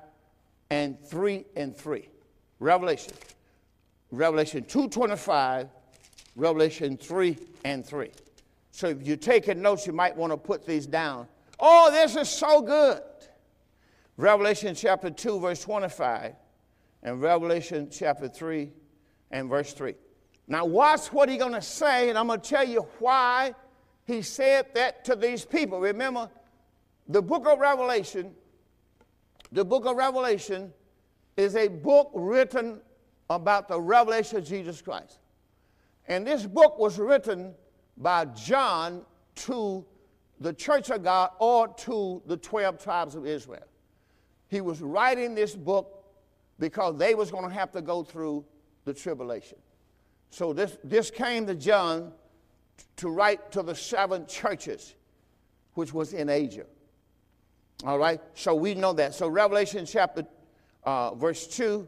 [0.70, 2.08] and 3 and 3.
[2.60, 3.14] Revelation.
[4.12, 5.68] Revelation 225
[6.36, 8.12] Revelation 3 and 3.
[8.72, 11.28] So if you're taking notes, you might want to put these down.
[11.60, 13.02] Oh, this is so good.
[14.18, 16.34] Revelation chapter 2, verse 25,
[17.04, 18.72] and Revelation chapter 3
[19.32, 19.96] and verse 3.
[20.48, 23.54] Now, watch what he's going to say, and I'm going to tell you why
[24.06, 25.80] he said that to these people.
[25.80, 26.30] Remember,
[27.08, 28.34] the book of Revelation,
[29.52, 30.74] the book of Revelation
[31.38, 32.82] is a book written
[33.30, 35.20] about the revelation of Jesus Christ.
[36.12, 37.54] And this book was written
[37.96, 39.86] by John to
[40.42, 43.64] the church of God or to the 12 tribes of Israel.
[44.50, 46.04] He was writing this book
[46.60, 48.44] because they was going to have to go through
[48.84, 49.58] the tribulation.
[50.32, 52.12] So this, this came to John
[52.98, 54.96] to write to the seven churches,
[55.76, 56.66] which was in Asia.
[57.86, 59.14] All right, so we know that.
[59.14, 60.28] So Revelation chapter,
[60.84, 61.88] uh, verse 2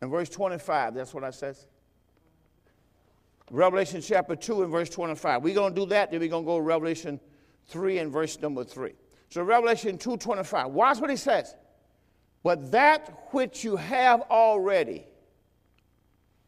[0.00, 1.66] and verse 25, that's what I says.
[3.50, 5.42] Revelation chapter 2 and verse 25.
[5.42, 7.20] We're going to do that, then we're going to go to Revelation
[7.68, 8.92] 3 and verse number 3.
[9.30, 10.70] So Revelation 2.25.
[10.70, 11.54] Watch what he says.
[12.42, 15.04] But that which you have already,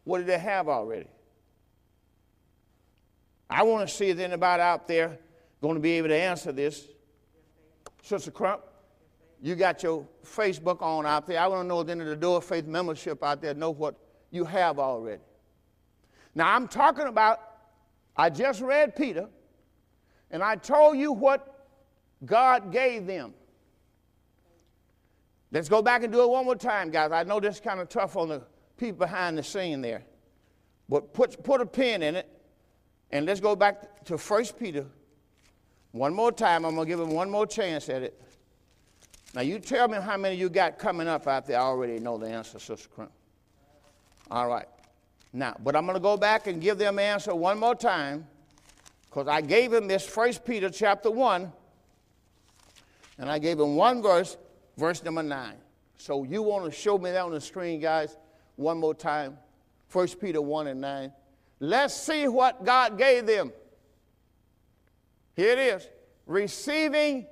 [0.05, 1.09] what did they have already?
[3.51, 5.19] I want to see if anybody out there
[5.61, 6.87] going to be able to answer this.
[8.03, 8.63] Sister Crump,
[9.43, 11.41] you got your Facebook on out there.
[11.41, 13.97] I want to know if any of the Door Faith membership out there know what
[14.31, 15.23] you have already.
[16.35, 17.41] Now, I'm talking about,
[18.17, 19.29] I just read Peter,
[20.31, 21.67] and I told you what
[22.25, 23.35] God gave them.
[25.51, 27.11] Let's go back and do it one more time, guys.
[27.11, 28.43] I know this is kind of tough on the
[28.77, 30.03] people behind the scene there.
[30.89, 32.29] But put, put a pin in it,
[33.11, 34.87] and let's go back to 1 Peter
[35.93, 36.65] one more time.
[36.65, 38.21] I'm going to give him one more chance at it.
[39.35, 41.59] Now, you tell me how many you got coming up out there.
[41.59, 43.09] I already know the answer, Sister Crum.
[44.31, 44.67] All right.
[45.33, 48.27] Now, but I'm going to go back and give them answer one more time
[49.09, 51.53] because I gave him this First Peter chapter 1,
[53.19, 54.37] and I gave him one verse,
[54.77, 55.55] verse number 9.
[55.99, 58.17] So you want to show me that on the screen, guys,
[58.57, 59.37] one more time.
[59.89, 61.13] First Peter 1 and 9.
[61.61, 63.53] Let's see what God gave them.
[65.35, 65.89] Here it is.
[66.27, 67.27] Receiving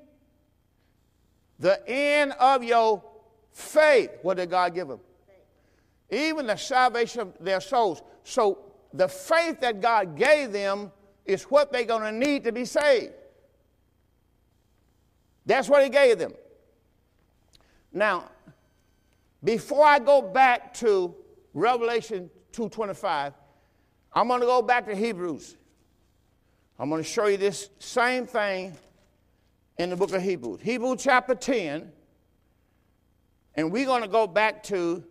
[1.58, 3.02] the end of your
[3.52, 4.10] faith.
[4.22, 5.00] What did God give them?
[6.10, 8.02] Even the salvation of their souls.
[8.24, 8.58] So
[8.92, 10.92] the faith that God gave them
[11.24, 13.12] is what they're going to need to be saved.
[15.44, 16.34] That's what He gave them.
[17.92, 18.30] Now,
[19.42, 21.14] before I go back to
[21.54, 23.32] Revelation 2:25,
[24.12, 25.56] I'm going to go back to Hebrews.
[26.78, 28.76] I'm going to show you this same thing
[29.78, 30.60] in the book of Hebrews.
[30.62, 31.90] Hebrews chapter 10,
[33.54, 35.04] and we're going to go back to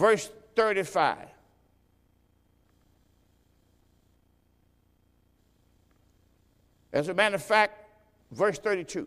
[0.00, 1.18] verse 35.
[6.92, 7.84] As a matter of fact,
[8.32, 9.06] verse 32.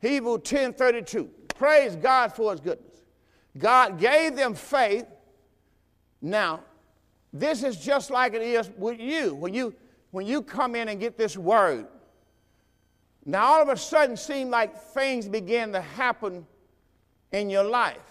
[0.00, 1.24] Hebrew 10 32.
[1.48, 3.02] Praise God for his goodness.
[3.56, 5.06] God gave them faith.
[6.20, 6.60] Now,
[7.32, 9.34] this is just like it is with you.
[9.34, 9.74] When you
[10.10, 11.86] when you come in and get this word,
[13.24, 16.46] now all of a sudden seem like things begin to happen
[17.32, 18.09] in your life.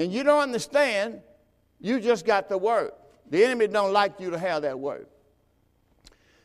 [0.00, 1.20] And you don't understand,
[1.78, 2.92] you just got the word.
[3.28, 5.06] The enemy don't like you to have that word.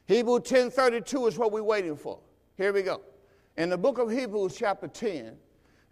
[0.08, 2.20] Hebrews 10:32 is what we're waiting for.
[2.58, 3.02] Here we go.
[3.56, 5.38] In the book of Hebrews, chapter 10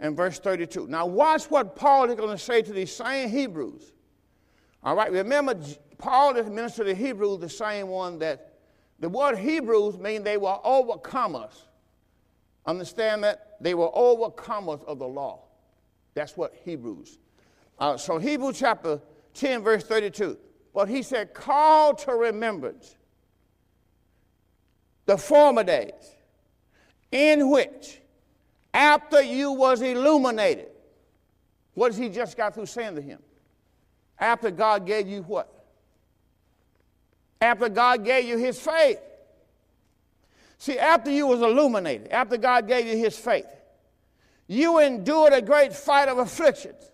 [0.01, 0.87] and verse 32.
[0.87, 3.93] Now watch what Paul is going to say to these same Hebrews.
[4.83, 5.57] All right, remember
[5.97, 8.55] Paul is minister to Hebrews, the same one that
[8.99, 11.53] the word Hebrews means they were overcomers.
[12.65, 13.55] Understand that?
[13.61, 15.45] They were overcomers of the law.
[16.13, 17.19] That's what Hebrews.
[17.79, 19.01] Uh, so Hebrew chapter
[19.33, 20.37] 10, verse 32.
[20.73, 22.95] But he said, call to remembrance
[25.05, 26.15] the former days
[27.11, 28.01] in which
[28.73, 30.69] after you was illuminated.
[31.75, 33.19] What has he just got through saying to him?
[34.19, 35.49] After god gave you what?
[37.41, 38.99] After god gave you his faith.
[40.57, 43.47] See after you was illuminated after god gave you his faith
[44.47, 46.91] you endured a great fight of afflictions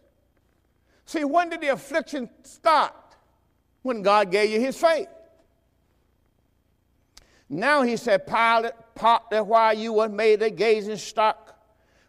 [1.09, 2.93] see when did the affliction start
[3.81, 5.07] when god gave you his faith
[7.49, 11.59] now he said, Pilate, partly why you were made a gazing stock,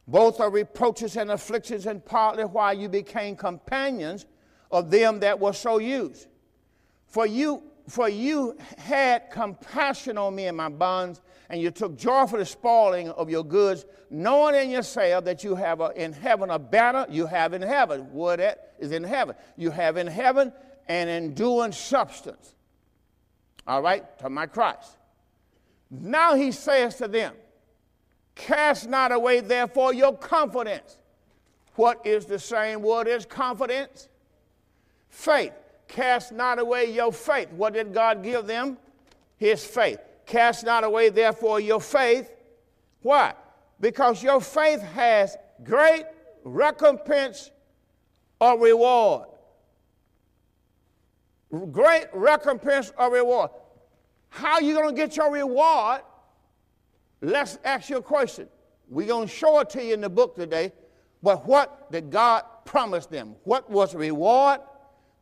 [0.06, 4.26] both are reproaches and afflictions, and partly why you became companions
[4.70, 6.26] of them that were so used.
[7.06, 12.26] For you, for you had compassion on me in my bonds, and you took joy
[12.26, 16.48] for the spoiling of your goods, knowing in yourself that you have a, in heaven
[16.48, 18.12] a banner you have in heaven.
[18.12, 19.34] What that is in heaven.
[19.56, 20.52] You have in heaven
[20.86, 22.54] an enduring substance.
[23.66, 24.96] All right, to my Christ.
[25.90, 27.34] Now he says to them,
[28.36, 30.98] Cast not away, therefore, your confidence.
[31.74, 34.08] What is the same word as confidence?
[35.08, 35.52] Faith.
[35.88, 37.50] Cast not away your faith.
[37.50, 38.78] What did God give them?
[39.36, 39.98] His faith.
[40.31, 42.31] Cast not away, therefore, your faith.
[43.03, 43.35] Why?
[43.81, 46.05] Because your faith has great
[46.45, 47.51] recompense
[48.40, 49.27] or reward.
[51.73, 53.51] Great recompense or reward.
[54.29, 56.03] How are you going to get your reward?
[57.21, 58.47] Let's ask you a question.
[58.88, 60.73] We're going to show it to you in the book today.
[61.25, 63.35] But what did God promise them?
[63.43, 64.61] What was the reward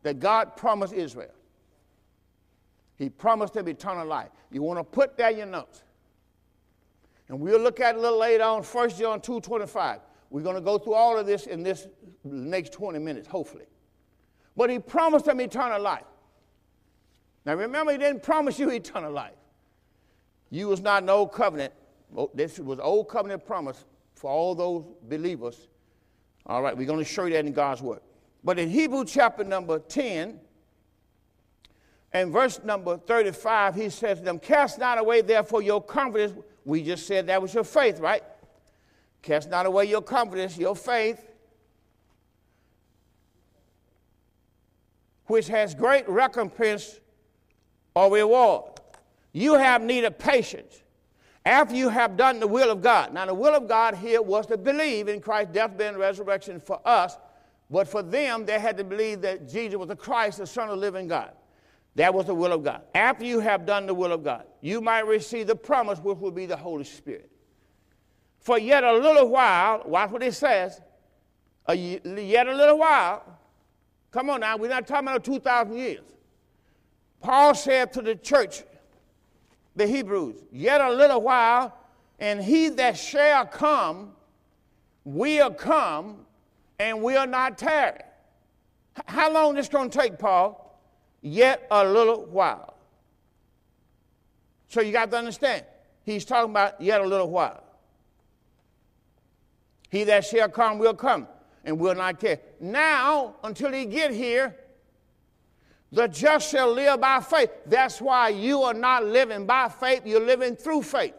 [0.03, 1.33] that God promised Israel?
[2.99, 4.31] He promised them eternal life.
[4.51, 5.83] You want to put that in your notes.
[7.29, 10.01] And we'll look at it a little later on, 1 John 2 25.
[10.31, 11.87] We're going to go through all of this in this
[12.25, 13.67] next 20 minutes, hopefully.
[14.57, 16.05] But he promised them eternal life.
[17.47, 19.35] Now remember, he didn't promise you eternal life.
[20.51, 21.73] You was not an old covenant.
[22.17, 25.69] Oh, this was old covenant promise for all those believers.
[26.47, 28.01] All right, we're going to show you that in God's word.
[28.43, 30.41] But in Hebrew chapter number 10
[32.13, 36.35] and verse number 35, he says to them, Cast not away therefore your confidence.
[36.65, 38.23] We just said that was your faith, right?
[39.23, 41.25] Cast not away your confidence, your faith,
[45.27, 46.99] which has great recompense
[47.95, 48.81] or reward.
[49.33, 50.83] You have need of patience
[51.45, 53.13] after you have done the will of God.
[53.13, 56.61] Now, the will of God here was to believe in Christ's death, burial, and resurrection
[56.61, 57.17] for us,
[57.71, 60.77] but for them, they had to believe that Jesus was the Christ, the Son of
[60.77, 61.33] the living God.
[61.99, 62.83] That was the will of God.
[62.95, 66.31] After you have done the will of God, you might receive the promise, which will
[66.31, 67.29] be the Holy Spirit.
[68.39, 70.81] For yet a little while, watch what it says,
[71.67, 73.25] a, yet a little while,
[74.13, 76.05] come on now, we're not talking about 2,000 years.
[77.21, 78.63] Paul said to the church,
[79.75, 81.77] the Hebrews, yet a little while,
[82.21, 84.13] and he that shall come
[85.05, 86.27] will come
[86.79, 88.03] and will not tarry.
[89.07, 90.68] How long is this going to take, Paul?
[91.21, 92.75] Yet a little while.
[94.69, 95.65] So you got to understand,
[96.05, 97.65] he's talking about yet a little while.
[99.91, 101.27] He that shall come will come
[101.65, 102.39] and will not care.
[102.61, 104.55] Now, until he get here,
[105.91, 107.51] the just shall live by faith.
[107.65, 111.15] That's why you are not living by faith, you're living through faith.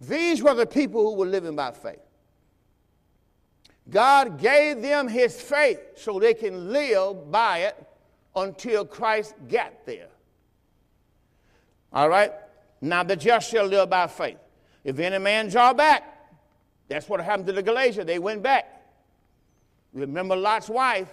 [0.00, 1.98] These were the people who were living by faith.
[3.90, 7.87] God gave them his faith so they can live by it
[8.42, 10.08] until Christ got there.
[11.92, 12.32] All right?
[12.80, 14.38] Now the just shall live by faith.
[14.84, 16.30] If any man draw back,
[16.88, 18.06] that's what happened to the Galatians.
[18.06, 18.82] They went back.
[19.92, 21.08] Remember Lot's wife.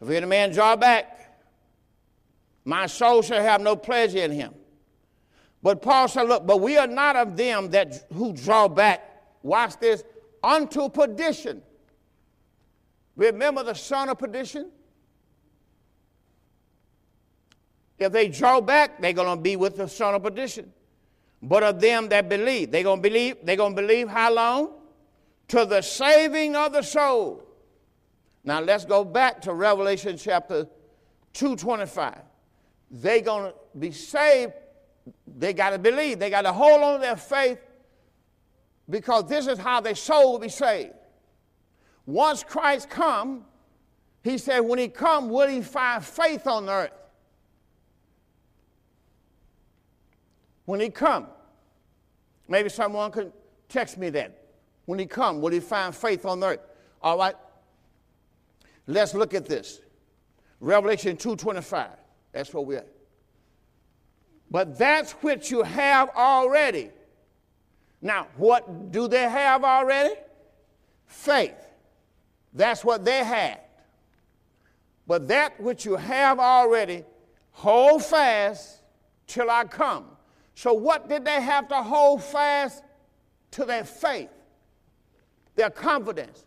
[0.00, 1.40] If any man draw back,
[2.64, 4.54] my soul shall have no pleasure in him.
[5.62, 9.06] But Paul said, Look, but we are not of them that who draw back.
[9.42, 10.02] Watch this
[10.42, 11.62] unto perdition.
[13.16, 14.70] Remember the son of perdition?
[18.00, 20.72] If they draw back, they're going to be with the son of perdition.
[21.42, 24.70] But of them that believe, they're going to believe, they're going to believe how long?
[25.48, 27.44] To the saving of the soul.
[28.42, 30.66] Now let's go back to Revelation chapter
[31.34, 32.18] 225.
[32.90, 34.54] They're going to be saved.
[35.26, 36.18] They got to believe.
[36.18, 37.58] They got to hold on to their faith
[38.88, 40.94] because this is how their soul will be saved.
[42.06, 43.44] Once Christ come,
[44.22, 46.92] he said, when he come, will he find faith on earth?
[50.70, 51.26] When he come,
[52.46, 53.32] maybe someone could
[53.68, 54.40] text me that.
[54.84, 56.60] When he come, will he find faith on earth?
[57.02, 57.34] All right.
[58.86, 59.80] Let's look at this.
[60.60, 61.88] Revelation 2.25.
[62.30, 62.88] That's where we're at.
[64.48, 66.90] But that's which you have already
[68.00, 70.14] now, what do they have already?
[71.06, 71.66] Faith.
[72.54, 73.58] That's what they had.
[75.04, 77.04] But that which you have already,
[77.50, 78.82] hold fast
[79.26, 80.06] till I come.
[80.60, 82.84] So, what did they have to hold fast
[83.52, 84.28] to their faith,
[85.54, 86.44] their confidence?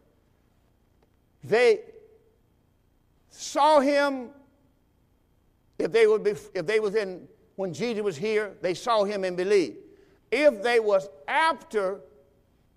[1.43, 1.79] They
[3.31, 4.29] saw him.
[5.79, 9.23] If they would be, if they was in when Jesus was here, they saw him
[9.23, 9.77] and believed
[10.29, 12.01] if they was after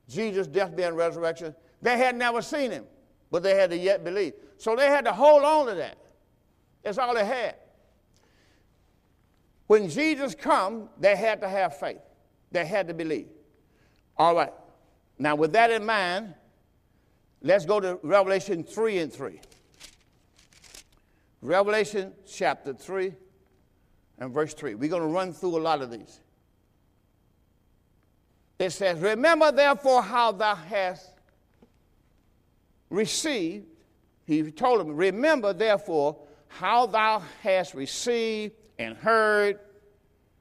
[0.09, 2.87] Jesus' death, and resurrection, they had never seen him,
[3.31, 4.33] but they had to yet believe.
[4.57, 5.99] So they had to hold on to that.
[6.83, 7.57] That's all they had.
[9.67, 12.01] When Jesus come, they had to have faith.
[12.53, 13.29] They had to believe.
[14.17, 14.53] All right.
[15.19, 16.35] Now, with that in mind,
[17.43, 19.41] let's go to Revelation 3 and 3.
[21.43, 23.13] Revelation chapter 3
[24.19, 24.75] and verse 3.
[24.75, 26.21] We're going to run through a lot of these.
[28.59, 31.11] It says, Remember therefore how thou hast
[32.89, 33.67] received.
[34.25, 39.61] He told him, Remember therefore how thou hast received and heard.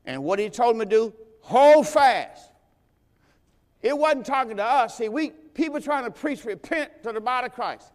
[0.06, 2.52] And what he told him to do, hold fast.
[3.82, 4.98] It wasn't talking to us.
[4.98, 7.92] See, we people trying to preach repent to the body of Christ.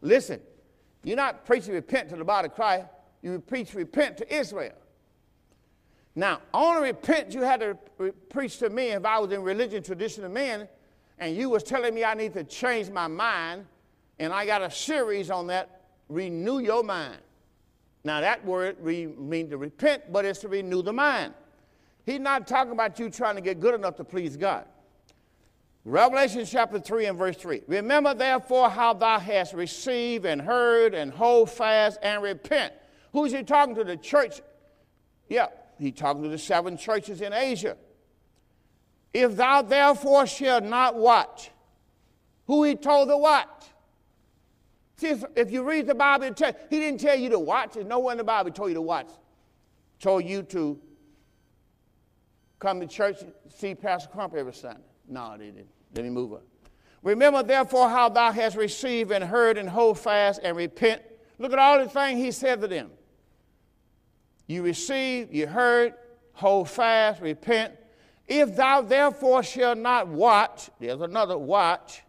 [0.00, 0.40] Listen,
[1.04, 2.86] you're not preaching repent to the body of Christ,
[3.20, 4.74] you preach repent to Israel.
[6.14, 9.82] Now, only repent you had to re- preach to me if I was in religion
[9.82, 10.68] tradition of men,
[11.18, 13.64] and you was telling me I need to change my mind,
[14.18, 17.18] and I got a series on that, renew your mind.
[18.04, 21.34] Now that word re- means to repent, but it's to renew the mind.
[22.04, 24.66] He's not talking about you trying to get good enough to please God.
[25.84, 27.62] Revelation chapter 3 and verse 3.
[27.66, 32.72] Remember therefore how thou hast received and heard and hold fast and repent.
[33.12, 33.84] Who's he talking to?
[33.84, 34.40] The church.
[35.28, 35.48] Yeah,
[35.78, 37.76] he talking to the seven churches in Asia.
[39.12, 41.50] If thou therefore shalt not watch,
[42.46, 43.48] who he told to watch?
[45.02, 46.26] If, you read the Bible,
[46.70, 47.74] he didn't tell you to watch.
[47.74, 49.08] There's nowhere in the Bible told you to watch.
[50.00, 50.80] Told you to
[52.58, 54.82] come to church, see Pastor Crump every Sunday.
[55.08, 55.68] No, they didn't.
[55.94, 56.40] Let me move on.
[57.02, 61.02] Remember, therefore, how thou hast received and heard and hold fast and repent.
[61.38, 62.90] Look at all the things he said to them.
[64.46, 65.94] You received, you heard,
[66.32, 67.74] hold fast, repent.
[68.28, 72.02] If thou therefore shalt not watch, there's another watch,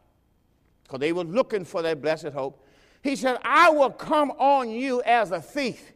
[0.83, 2.62] because they were looking for their blessed hope.
[3.03, 5.91] He said, I will come on you as a thief,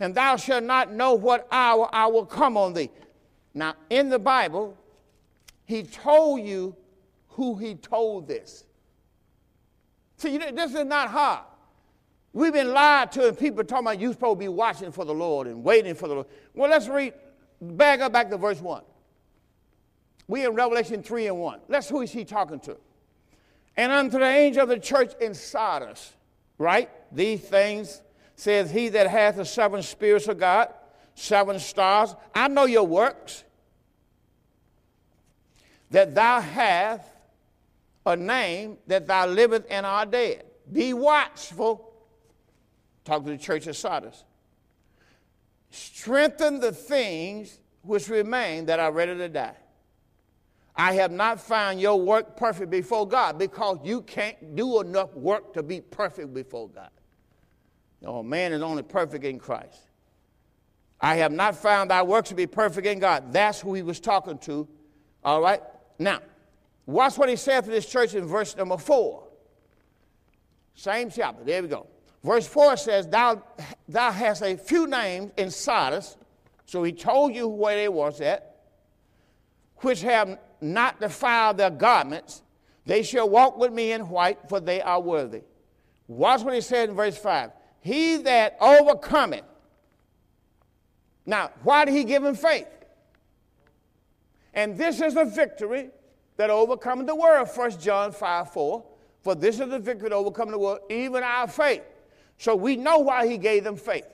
[0.00, 2.90] and thou shalt not know what hour I will come on thee.
[3.52, 4.76] Now, in the Bible,
[5.66, 6.74] he told you
[7.28, 8.64] who he told this.
[10.16, 11.44] See, this is not hard.
[12.32, 15.14] We've been lied to, and people talking about you're supposed to be watching for the
[15.14, 16.26] Lord and waiting for the Lord.
[16.54, 17.12] Well, let's read,
[17.60, 18.82] back up back to verse 1.
[20.28, 21.60] We in Revelation 3 and 1.
[21.68, 22.78] That's who is he talking to.
[23.76, 26.14] And unto the angel of the church in Sardis,
[26.58, 26.88] right?
[27.12, 28.02] These things
[28.34, 30.72] says he that hath the seven spirits of God,
[31.14, 32.14] seven stars.
[32.34, 33.44] I know your works,
[35.90, 37.08] that thou hast
[38.04, 40.44] a name that thou livest and art dead.
[40.72, 41.92] Be watchful.
[43.04, 44.24] Talk to the church of Sardis.
[45.70, 49.56] Strengthen the things which remain that are ready to die.
[50.76, 55.54] I have not found your work perfect before God because you can't do enough work
[55.54, 56.90] to be perfect before God.
[58.02, 59.78] No, man is only perfect in Christ.
[61.00, 63.32] I have not found thy works to be perfect in God.
[63.32, 64.68] That's who he was talking to.
[65.24, 65.62] All right?
[65.98, 66.20] Now,
[66.84, 69.26] watch what he said to this church in verse number four.
[70.74, 71.42] Same chapter.
[71.42, 71.86] There we go.
[72.22, 73.42] Verse 4 says, Thou,
[73.88, 76.16] thou hast a few names in Sardis.
[76.66, 78.56] So he told you where they was at,
[79.76, 82.42] which have not defile their garments,
[82.84, 85.42] they shall walk with me in white, for they are worthy.
[86.08, 87.50] Watch what he said in verse 5.
[87.80, 89.44] He that overcometh.
[91.24, 92.68] Now, why did he give him faith?
[94.54, 95.90] And this is the victory
[96.36, 98.84] that overcometh the world, 1 John 5 4.
[99.22, 101.82] For this is the victory that overcometh the world, even our faith.
[102.38, 104.06] So we know why he gave them faith.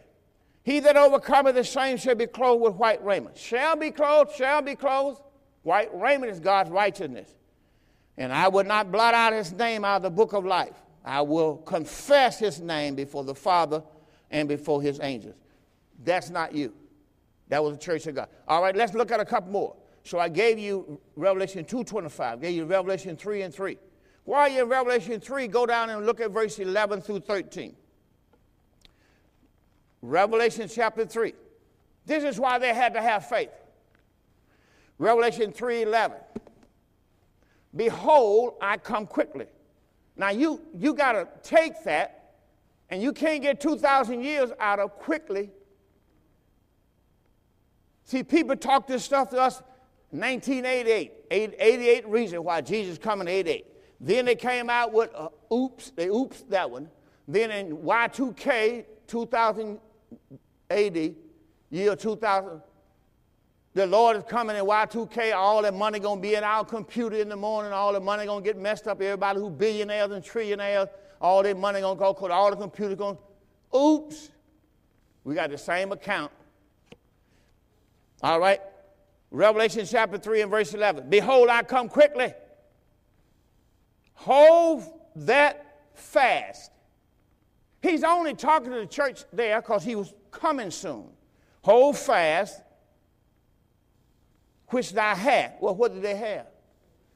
[0.64, 3.36] He that overcometh the same shall be clothed with white raiment.
[3.36, 5.20] Shall be clothed, shall be clothed.
[5.62, 7.34] White raiment is God's righteousness.
[8.16, 10.74] And I will not blot out his name out of the book of life.
[11.04, 13.82] I will confess his name before the Father
[14.30, 15.34] and before his angels.
[16.04, 16.72] That's not you.
[17.48, 18.28] That was the church of God.
[18.48, 19.76] All right, let's look at a couple more.
[20.04, 23.78] So I gave you Revelation 2.25, gave you Revelation 3 and 3.
[24.24, 27.74] While you're in Revelation 3, go down and look at verse 11 through 13.
[30.00, 31.34] Revelation chapter 3.
[32.06, 33.50] This is why they had to have faith.
[34.98, 36.14] Revelation 3:11.
[37.74, 39.46] Behold, I come quickly.
[40.16, 42.34] Now you you got to take that
[42.90, 45.50] and you can't get 2000 years out of quickly.
[48.04, 49.62] See, people talk this stuff to us
[50.10, 53.66] 1988, 88 reason why Jesus coming 88.
[53.98, 56.90] Then they came out with uh, oops, they oops that one.
[57.26, 59.78] Then in Y2K 2000
[60.70, 61.14] AD,
[61.70, 62.60] year 2000,
[63.74, 67.28] the Lord is coming in Y2K, all that money gonna be in our computer in
[67.28, 69.00] the morning, all the money gonna get messed up.
[69.00, 70.88] Everybody who billionaires and trillionaires,
[71.20, 73.16] all their money gonna go, cause all the computers gonna,
[73.74, 74.30] oops,
[75.24, 76.30] we got the same account.
[78.22, 78.60] All right?
[79.30, 81.08] Revelation chapter 3 and verse 11.
[81.08, 82.34] Behold, I come quickly.
[84.14, 84.84] Hold
[85.16, 86.70] that fast.
[87.80, 91.06] He's only talking to the church there because he was coming soon.
[91.62, 92.60] Hold fast
[94.72, 95.54] which thou hast.
[95.60, 96.46] Well, what did they have?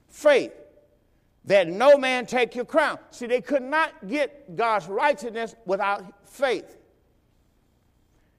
[0.08, 0.52] Faith.
[1.44, 2.98] That no man take your crown.
[3.10, 6.76] See, they could not get God's righteousness without faith.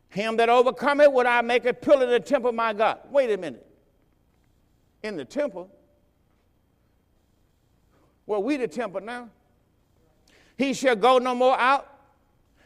[0.09, 2.99] Him that overcometh would I make a pillar in the temple of my God.
[3.09, 3.65] Wait a minute.
[5.03, 5.69] In the temple?
[8.25, 9.29] Well, we the temple now.
[10.57, 11.87] He shall go no more out.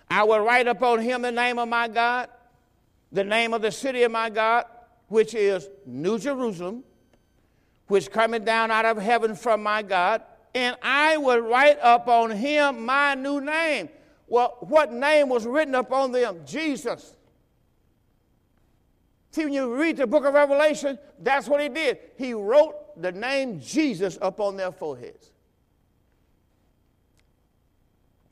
[0.09, 2.29] I will write upon him the name of my God,
[3.11, 4.65] the name of the city of my God,
[5.12, 6.86] which is New Jerusalem,
[7.88, 10.22] which coming down out of heaven from my God,
[10.55, 13.89] and I will write up on him my new name.
[14.28, 16.39] Well, what name was written upon them?
[16.45, 17.18] Jesus.
[19.32, 21.99] See, when you read the book of Revelation, that's what he did.
[22.18, 25.30] He wrote the name Jesus upon their foreheads.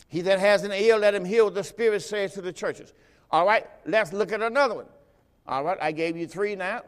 [0.08, 2.94] He that has an ear, let him hear what the Spirit says to the churches.
[3.32, 4.86] All right, let's look at another one.
[5.50, 6.84] All right, I gave you three now.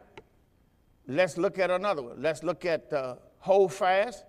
[1.07, 2.22] Let's look at another one.
[2.22, 4.24] Let's look at uh, hold fast.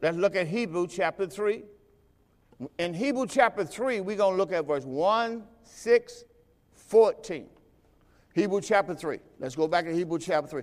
[0.00, 1.64] Let's look at Hebrew chapter 3.
[2.78, 6.24] In Hebrew chapter 3, we're going to look at verse 1, 6,
[6.76, 7.46] 14.
[8.36, 9.18] Hebrew chapter 3.
[9.40, 10.62] Let's go back to Hebrew chapter 3.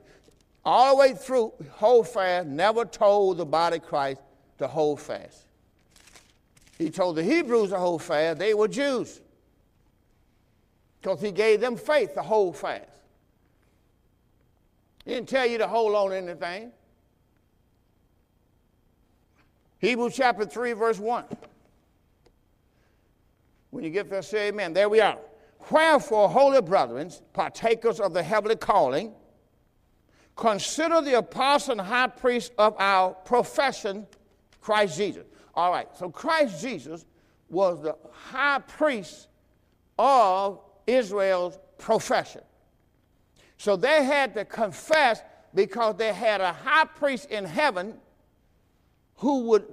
[0.63, 4.21] All the way through, hold fast, never told the body of Christ
[4.59, 5.45] to hold fast.
[6.77, 9.19] He told the Hebrews to hold fast, they were Jews.
[11.03, 12.87] Because he gave them faith to hold fast.
[15.03, 16.71] He didn't tell you to hold on to anything.
[19.79, 21.25] Hebrews chapter 3, verse 1.
[23.71, 24.71] When you get there, say amen.
[24.71, 25.17] There we are.
[25.69, 29.11] Wherefore, holy brethren, partakers of the heavenly calling,
[30.37, 34.07] consider the apostle and high priest of our profession,
[34.61, 35.25] Christ Jesus.
[35.53, 37.05] All right, so Christ Jesus
[37.49, 39.27] was the high priest
[39.99, 42.41] of Israel's profession.
[43.57, 45.21] So they had to confess
[45.53, 47.95] because they had a high priest in heaven
[49.15, 49.65] who would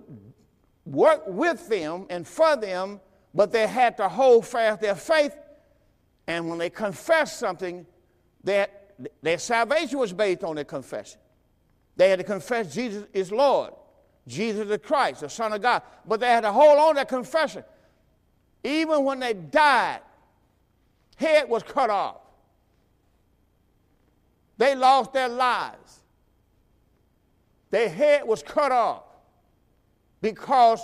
[0.85, 3.01] work with them and for them,
[3.35, 5.37] but they had to hold fast their faith.
[6.27, 7.87] And when they confessed something,
[8.45, 11.21] that their salvation was based on their confession.
[11.97, 13.73] They had to confess Jesus is Lord,
[14.27, 15.83] Jesus is Christ, the Son of God.
[16.07, 17.65] But they had to hold on to that confession.
[18.63, 20.01] Even when they died,
[21.21, 22.17] head was cut off.
[24.57, 26.01] They lost their lives.
[27.71, 29.05] Their head was cut off
[30.23, 30.81] because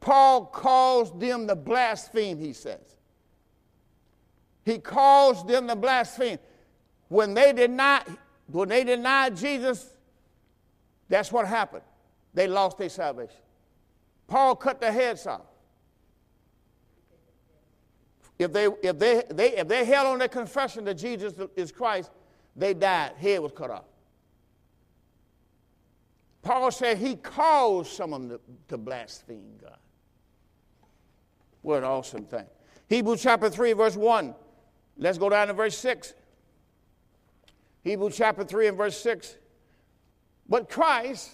[0.00, 2.96] Paul calls them the blaspheme, he says.
[4.64, 6.38] He calls them the blaspheme.
[7.08, 8.08] When they not,
[8.50, 9.94] when they denied Jesus,
[11.08, 11.84] that's what happened.
[12.34, 13.36] They lost their salvation.
[14.26, 15.42] Paul cut their heads off.
[18.38, 22.10] If they, if they, they, if they held on their confession that Jesus is Christ,
[22.54, 23.12] they died.
[23.16, 23.84] Head was cut off.
[26.42, 29.78] Paul said he caused some of them to, to blaspheme God.
[31.62, 32.46] What an awesome thing.
[32.88, 34.34] Hebrews chapter 3, verse 1.
[34.98, 36.14] Let's go down to verse 6.
[37.82, 39.36] Hebrews chapter 3 and verse 6.
[40.48, 41.30] But Christ,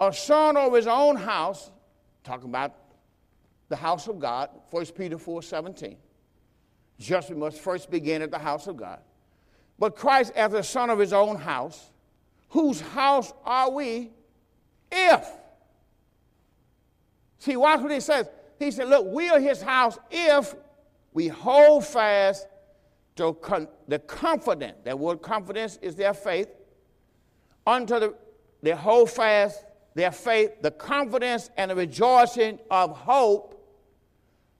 [0.00, 1.70] a son of his own house,
[2.24, 2.74] talking about
[3.68, 5.96] the house of God, 1 Peter 4 17.
[6.98, 9.00] Judgment must first begin at the house of God.
[9.78, 11.90] But Christ, as the son of his own house,
[12.48, 14.10] whose house are we
[14.90, 15.28] if?
[17.38, 18.28] See, watch what he says.
[18.58, 20.54] He said, Look, we are his house if
[21.12, 22.46] we hold fast
[23.16, 24.78] to con- the confidence.
[24.84, 26.48] That word confidence is their faith.
[27.66, 28.14] Unto the,
[28.62, 29.64] they hold fast
[29.94, 33.57] their faith, the confidence and the rejoicing of hope,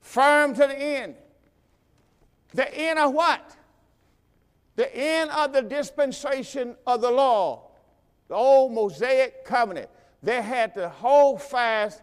[0.09, 1.15] firm to the end.
[2.55, 3.57] The end of what?
[4.77, 7.69] The end of the dispensation of the law
[8.29, 9.89] the old Mosaic covenant.
[10.23, 12.03] They had to hold fast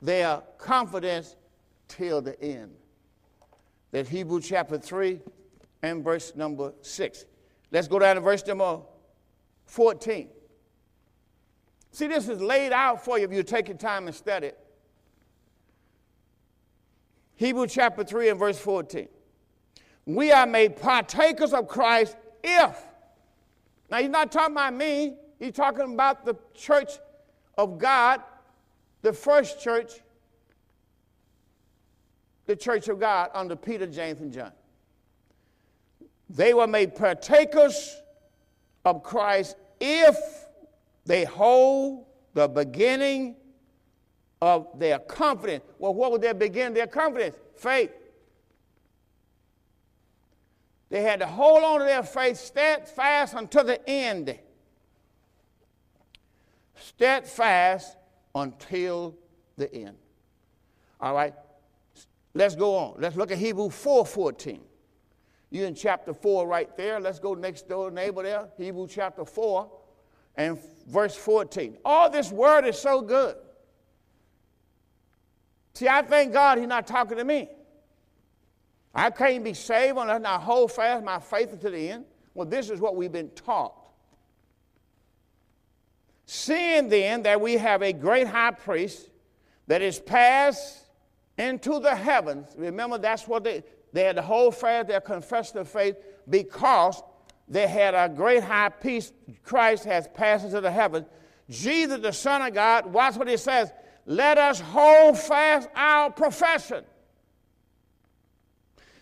[0.00, 1.36] their confidence
[1.88, 2.72] till the end.
[3.90, 5.20] That's Hebrew chapter 3
[5.82, 7.24] and verse number 6.
[7.72, 8.80] Let's go down to verse number
[9.66, 10.28] 14.
[11.90, 14.65] See, this is laid out for you if you take your time and study it.
[17.36, 19.08] Hebrew chapter 3 and verse 14.
[20.06, 22.82] We are made partakers of Christ if.
[23.90, 26.92] Now, he's not talking about me, He's talking about the church
[27.58, 28.22] of God,
[29.02, 29.92] the first church,
[32.46, 34.52] the church of God under Peter, James, and John.
[36.30, 38.00] They were made partakers
[38.84, 40.16] of Christ if
[41.04, 43.36] they hold the beginning
[44.40, 45.64] of their confidence.
[45.78, 47.36] Well, what would their begin their confidence?
[47.56, 47.92] Faith.
[50.88, 54.38] They had to hold on to their faith steadfast until the end
[56.86, 57.96] steadfast
[58.34, 59.16] until
[59.56, 59.96] the end.
[61.00, 61.34] All right?
[62.34, 62.96] Let's go on.
[62.98, 64.60] Let's look at Hebrew 4:14.
[65.50, 67.00] You in chapter 4 right there.
[67.00, 68.48] Let's go next door neighbor there.
[68.58, 69.70] Hebrew chapter 4
[70.36, 71.78] and verse 14.
[71.84, 73.36] All this word is so good.
[75.76, 77.50] See, I thank God he's not talking to me.
[78.94, 82.06] I can't be saved unless I hold fast my faith to the end.
[82.32, 83.74] Well, this is what we've been taught.
[86.24, 89.10] Seeing then that we have a great high priest
[89.66, 90.78] that is passed
[91.36, 93.62] into the heavens, remember that's what they,
[93.92, 95.96] they had to hold fast, their confession of faith,
[96.30, 97.02] because
[97.48, 99.12] they had a great high priest,
[99.42, 101.04] Christ has passed into the heavens.
[101.50, 103.70] Jesus, the Son of God, watch what he says,
[104.06, 106.84] let us hold fast our profession.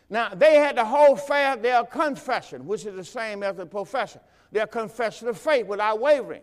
[0.09, 4.21] Now, they had to hold fast their confession, which is the same as the profession,
[4.51, 6.43] their confession of faith without wavering.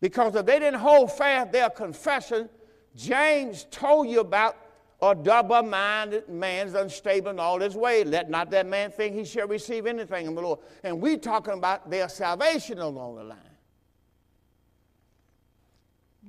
[0.00, 2.50] Because if they didn't hold fast their confession,
[2.94, 4.56] James told you about
[5.00, 8.06] a double minded man's unstable in all his ways.
[8.06, 10.60] Let not that man think he shall receive anything from the Lord.
[10.82, 13.53] And we're talking about their salvation along the line.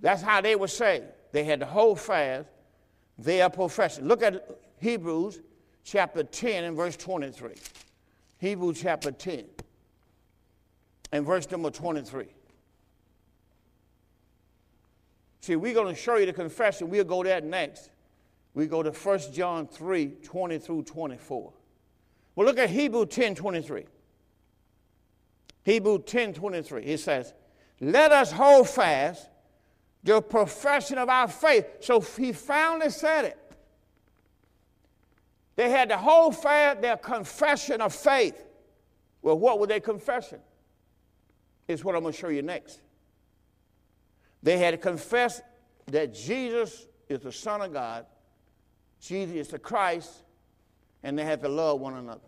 [0.05, 1.05] That's how they were saved.
[1.31, 2.47] They had to hold fast
[3.17, 4.07] their profession.
[4.07, 4.47] Look at
[4.77, 5.41] Hebrews
[5.83, 7.53] chapter 10 and verse 23.
[8.37, 9.45] Hebrews chapter 10.
[11.11, 12.27] and verse number 23.
[15.41, 16.87] See, we're going to show you the confession.
[16.87, 17.89] We'll go there next.
[18.53, 21.51] We go to 1 John 3 20 through 24.
[22.35, 23.85] Well, look at Hebrew 10 23.
[25.63, 26.83] Hebrew 10 23.
[26.83, 27.33] It says,
[27.81, 29.29] Let us hold fast
[30.05, 31.65] the profession of our faith.
[31.81, 33.37] So he finally said it.
[35.55, 38.41] They had to hold fast their confession of faith.
[39.21, 40.39] Well, what were they confessing?
[41.67, 42.79] Is what I'm going to show you next.
[44.43, 45.41] They had to confess
[45.87, 48.05] that Jesus is the Son of God,
[48.99, 50.11] Jesus is the Christ,
[51.01, 52.19] and they had to love one another.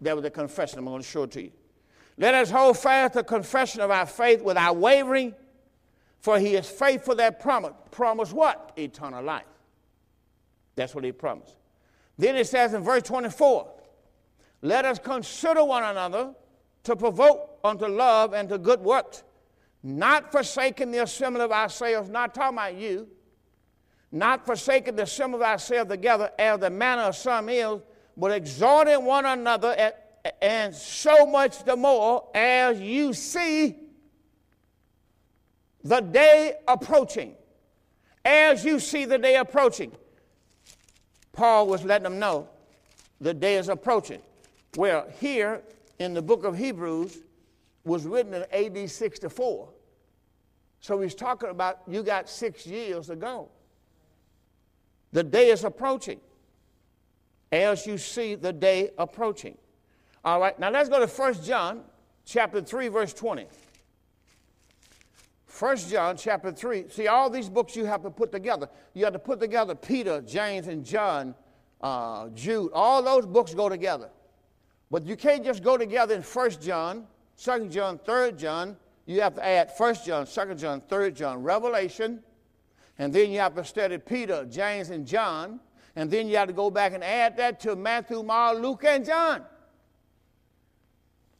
[0.00, 0.78] That was the confession.
[0.78, 1.52] I'm going to show it to you.
[2.16, 5.34] Let us hold fast the confession of our faith without wavering,
[6.22, 7.72] for he is faithful that promise.
[7.90, 8.72] Promise what?
[8.78, 9.44] Eternal life.
[10.76, 11.56] That's what he promised.
[12.16, 13.68] Then it says in verse 24,
[14.62, 16.32] let us consider one another
[16.84, 19.24] to provoke unto love and to good works,
[19.82, 23.08] not forsaking the assembly of ourselves, not talking about you,
[24.12, 27.80] not forsaking the assembly of ourselves together as the manner of some is,
[28.16, 33.81] but exhorting one another, at, and so much the more as you see
[35.84, 37.34] the day approaching.
[38.24, 39.92] As you see the day approaching.
[41.32, 42.48] Paul was letting them know
[43.20, 44.20] the day is approaching.
[44.76, 45.62] Well, here
[45.98, 47.18] in the book of Hebrews
[47.84, 49.68] was written in AD 64.
[50.80, 53.48] So he's talking about you got six years to go.
[55.12, 56.20] The day is approaching
[57.52, 59.56] as you see the day approaching.
[60.24, 61.82] All right, now let's go to 1 John
[62.24, 63.46] chapter 3, verse 20.
[65.58, 66.86] 1 John chapter 3.
[66.88, 68.68] See, all these books you have to put together.
[68.94, 71.34] You have to put together Peter, James, and John,
[71.82, 72.70] uh, Jude.
[72.72, 74.08] All those books go together.
[74.90, 78.76] But you can't just go together in 1 John, 2 John, 3 John.
[79.04, 82.22] You have to add 1 John, 2 John, 3 John, Revelation.
[82.98, 85.60] And then you have to study Peter, James, and John.
[85.96, 89.04] And then you have to go back and add that to Matthew, Mark, Luke, and
[89.04, 89.42] John.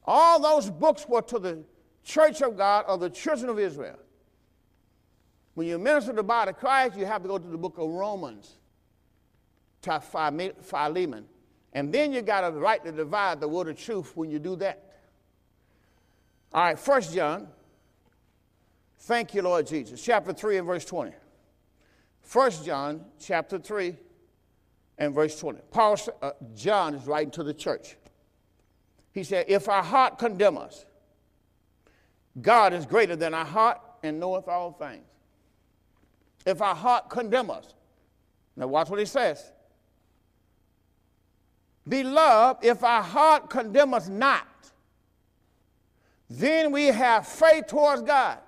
[0.05, 1.65] All those books were to the
[2.05, 3.99] church of God or the children of Israel.
[5.55, 7.89] When you minister the body of Christ, you have to go to the book of
[7.89, 8.59] Romans,
[9.83, 11.27] to Philemon.
[11.73, 14.57] And then you got to right to divide the word of truth when you do
[14.57, 14.93] that.
[16.53, 17.49] All right, First John.
[19.01, 20.03] Thank you, Lord Jesus.
[20.03, 21.13] Chapter 3 and verse 20.
[22.23, 23.97] First John chapter 3
[24.99, 25.59] and verse 20.
[25.71, 27.97] Paul, uh, John is writing to the church.
[29.11, 30.85] He said, If our heart condemn us,
[32.41, 35.05] God is greater than our heart and knoweth all things.
[36.47, 37.75] If our heart condemn us.
[38.57, 39.53] Now watch what he says.
[41.89, 44.47] Beloved, if our heart condemn us not,
[46.31, 48.39] then we have faith towards God.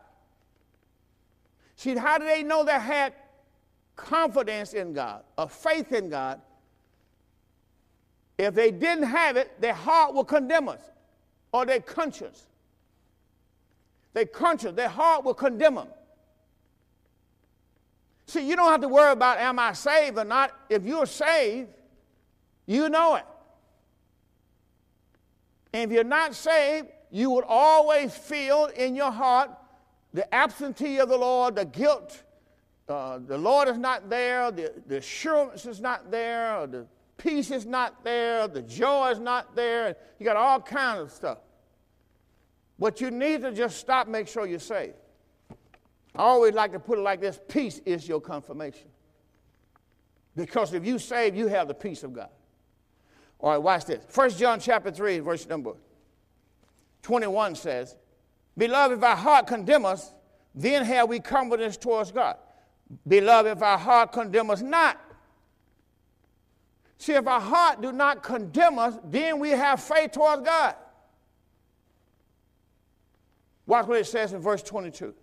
[1.77, 3.13] See, how do they know they had
[3.97, 6.41] confidence in God, a faith in God?
[8.39, 10.81] If they didn't have it, their heart will condemn us,
[11.53, 12.47] or their conscience.
[14.15, 15.89] Their conscience, their heart will condemn them.
[18.27, 20.53] See, you don't have to worry about am I saved or not.
[20.71, 21.69] If you're saved,
[22.67, 23.25] you know it.
[25.73, 29.51] And if you're not saved, you will always feel in your heart
[30.15, 32.23] the absentee of the Lord, the guilt.
[32.89, 36.87] Uh, the Lord is not there, the, the assurance is not there, the
[37.17, 39.97] peace is not there, the joy is not there.
[40.19, 41.39] You got all kinds of stuff.
[42.79, 44.95] But you need to just stop, make sure you're saved.
[46.17, 48.89] I always like to put it like this peace is your confirmation.
[50.37, 52.29] Because if you save, you have the peace of God.
[53.41, 54.05] All right, watch this.
[54.09, 55.75] First John chapter 3, verse number
[57.03, 57.97] 21 says,
[58.57, 60.15] Beloved, if our heart condemn us,
[60.55, 62.37] then have we confidence towards God.
[63.07, 65.01] Beloved, if our heart condemn us not.
[66.99, 70.77] See, if our heart do not condemn us, then we have faith towards God.
[73.67, 75.15] Watch what it says in verse 22.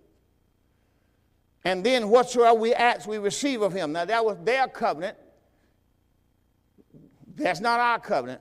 [1.64, 3.92] And then whatsoever we ask, we receive of him.
[3.92, 5.16] Now, that was their covenant.
[7.36, 8.40] That's not our covenant.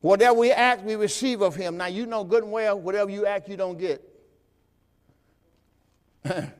[0.00, 1.76] Whatever we ask, we receive of him.
[1.76, 4.02] Now, you know good and well, whatever you ask, you don't get.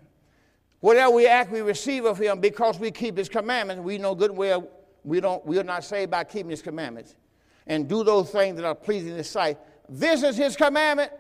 [0.81, 3.83] whatever we ask, we receive of him because we keep his commandments.
[3.83, 4.69] We know good and well
[5.05, 7.17] we, don't, we are not saved by keeping his commandments.
[7.67, 9.59] And do those things that are pleasing in his sight.
[9.89, 11.13] This is his commandment.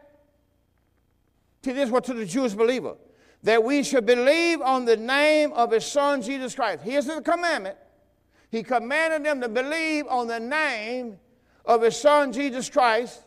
[1.63, 2.97] To this, what to the Jewish believer
[3.43, 6.83] that we should believe on the name of his son Jesus Christ.
[6.83, 7.77] Here's the commandment.
[8.51, 11.19] He commanded them to believe on the name
[11.65, 13.25] of his son Jesus Christ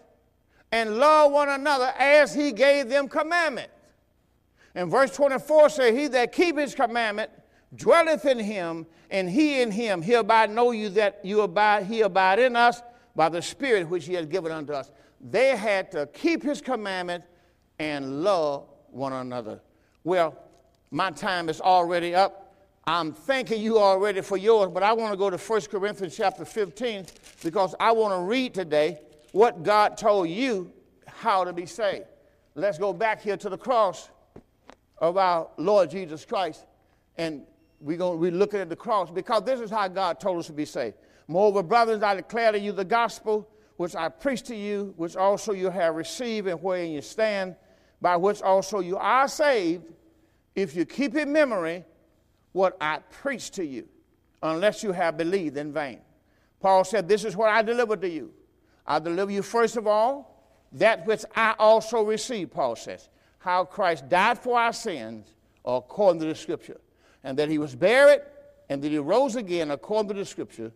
[0.72, 3.72] and love one another as he gave them commandment.
[4.74, 7.32] And verse 24 says, He that keep his commandment
[7.76, 10.02] dwelleth in him, and he in him.
[10.02, 12.82] Hereby know you that you abide, he abide in us
[13.16, 14.92] by the Spirit which he has given unto us.
[15.22, 17.24] They had to keep his commandment
[17.80, 19.62] and love one another.
[20.04, 20.38] Well,
[20.92, 22.54] my time is already up.
[22.88, 26.46] I'm thanking you already for yours, but I want to go to 1 Corinthians chapter
[26.46, 27.06] 15
[27.44, 29.00] because I want to read today
[29.32, 30.72] what God told you
[31.08, 32.06] how to be saved.
[32.54, 34.10] Let's go back here to the cross
[35.00, 36.66] of our Lord Jesus Christ,
[37.18, 37.42] and
[37.82, 40.48] we're going to be looking at the cross because this is how God told us
[40.48, 40.96] to be saved.
[41.28, 45.52] Moreover, brothers, I declare to you the gospel which I preached to you, which also
[45.52, 47.56] you have received and wherein you stand,
[48.06, 49.92] by which also you are saved,
[50.54, 51.84] if you keep in memory
[52.52, 53.88] what I preached to you,
[54.44, 56.02] unless you have believed in vain.
[56.60, 58.32] Paul said, This is what I delivered to you.
[58.86, 60.40] I deliver you first of all
[60.74, 65.28] that which I also received, Paul says, how Christ died for our sins
[65.66, 66.80] according to the scripture,
[67.24, 68.22] and that he was buried,
[68.70, 70.72] and that he rose again according to the scripture,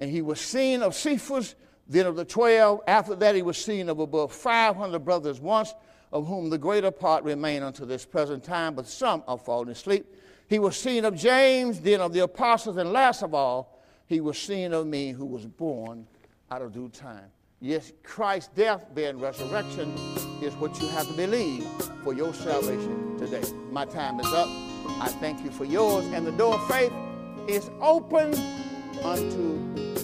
[0.00, 1.54] and he was seen of Cephas,
[1.86, 2.80] then of the twelve.
[2.88, 5.72] After that, he was seen of above 500 brothers once,
[6.14, 10.06] of whom the greater part remain unto this present time, but some are fallen asleep.
[10.48, 14.38] He was seen of James, then of the apostles, and last of all, he was
[14.38, 16.06] seen of me who was born
[16.52, 17.26] out of due time.
[17.60, 19.92] Yes, Christ's death, and resurrection
[20.40, 21.66] is what you have to believe
[22.04, 23.42] for your salvation today.
[23.72, 24.48] My time is up.
[25.00, 26.92] I thank you for yours, and the door of faith
[27.48, 28.34] is open
[29.02, 30.03] unto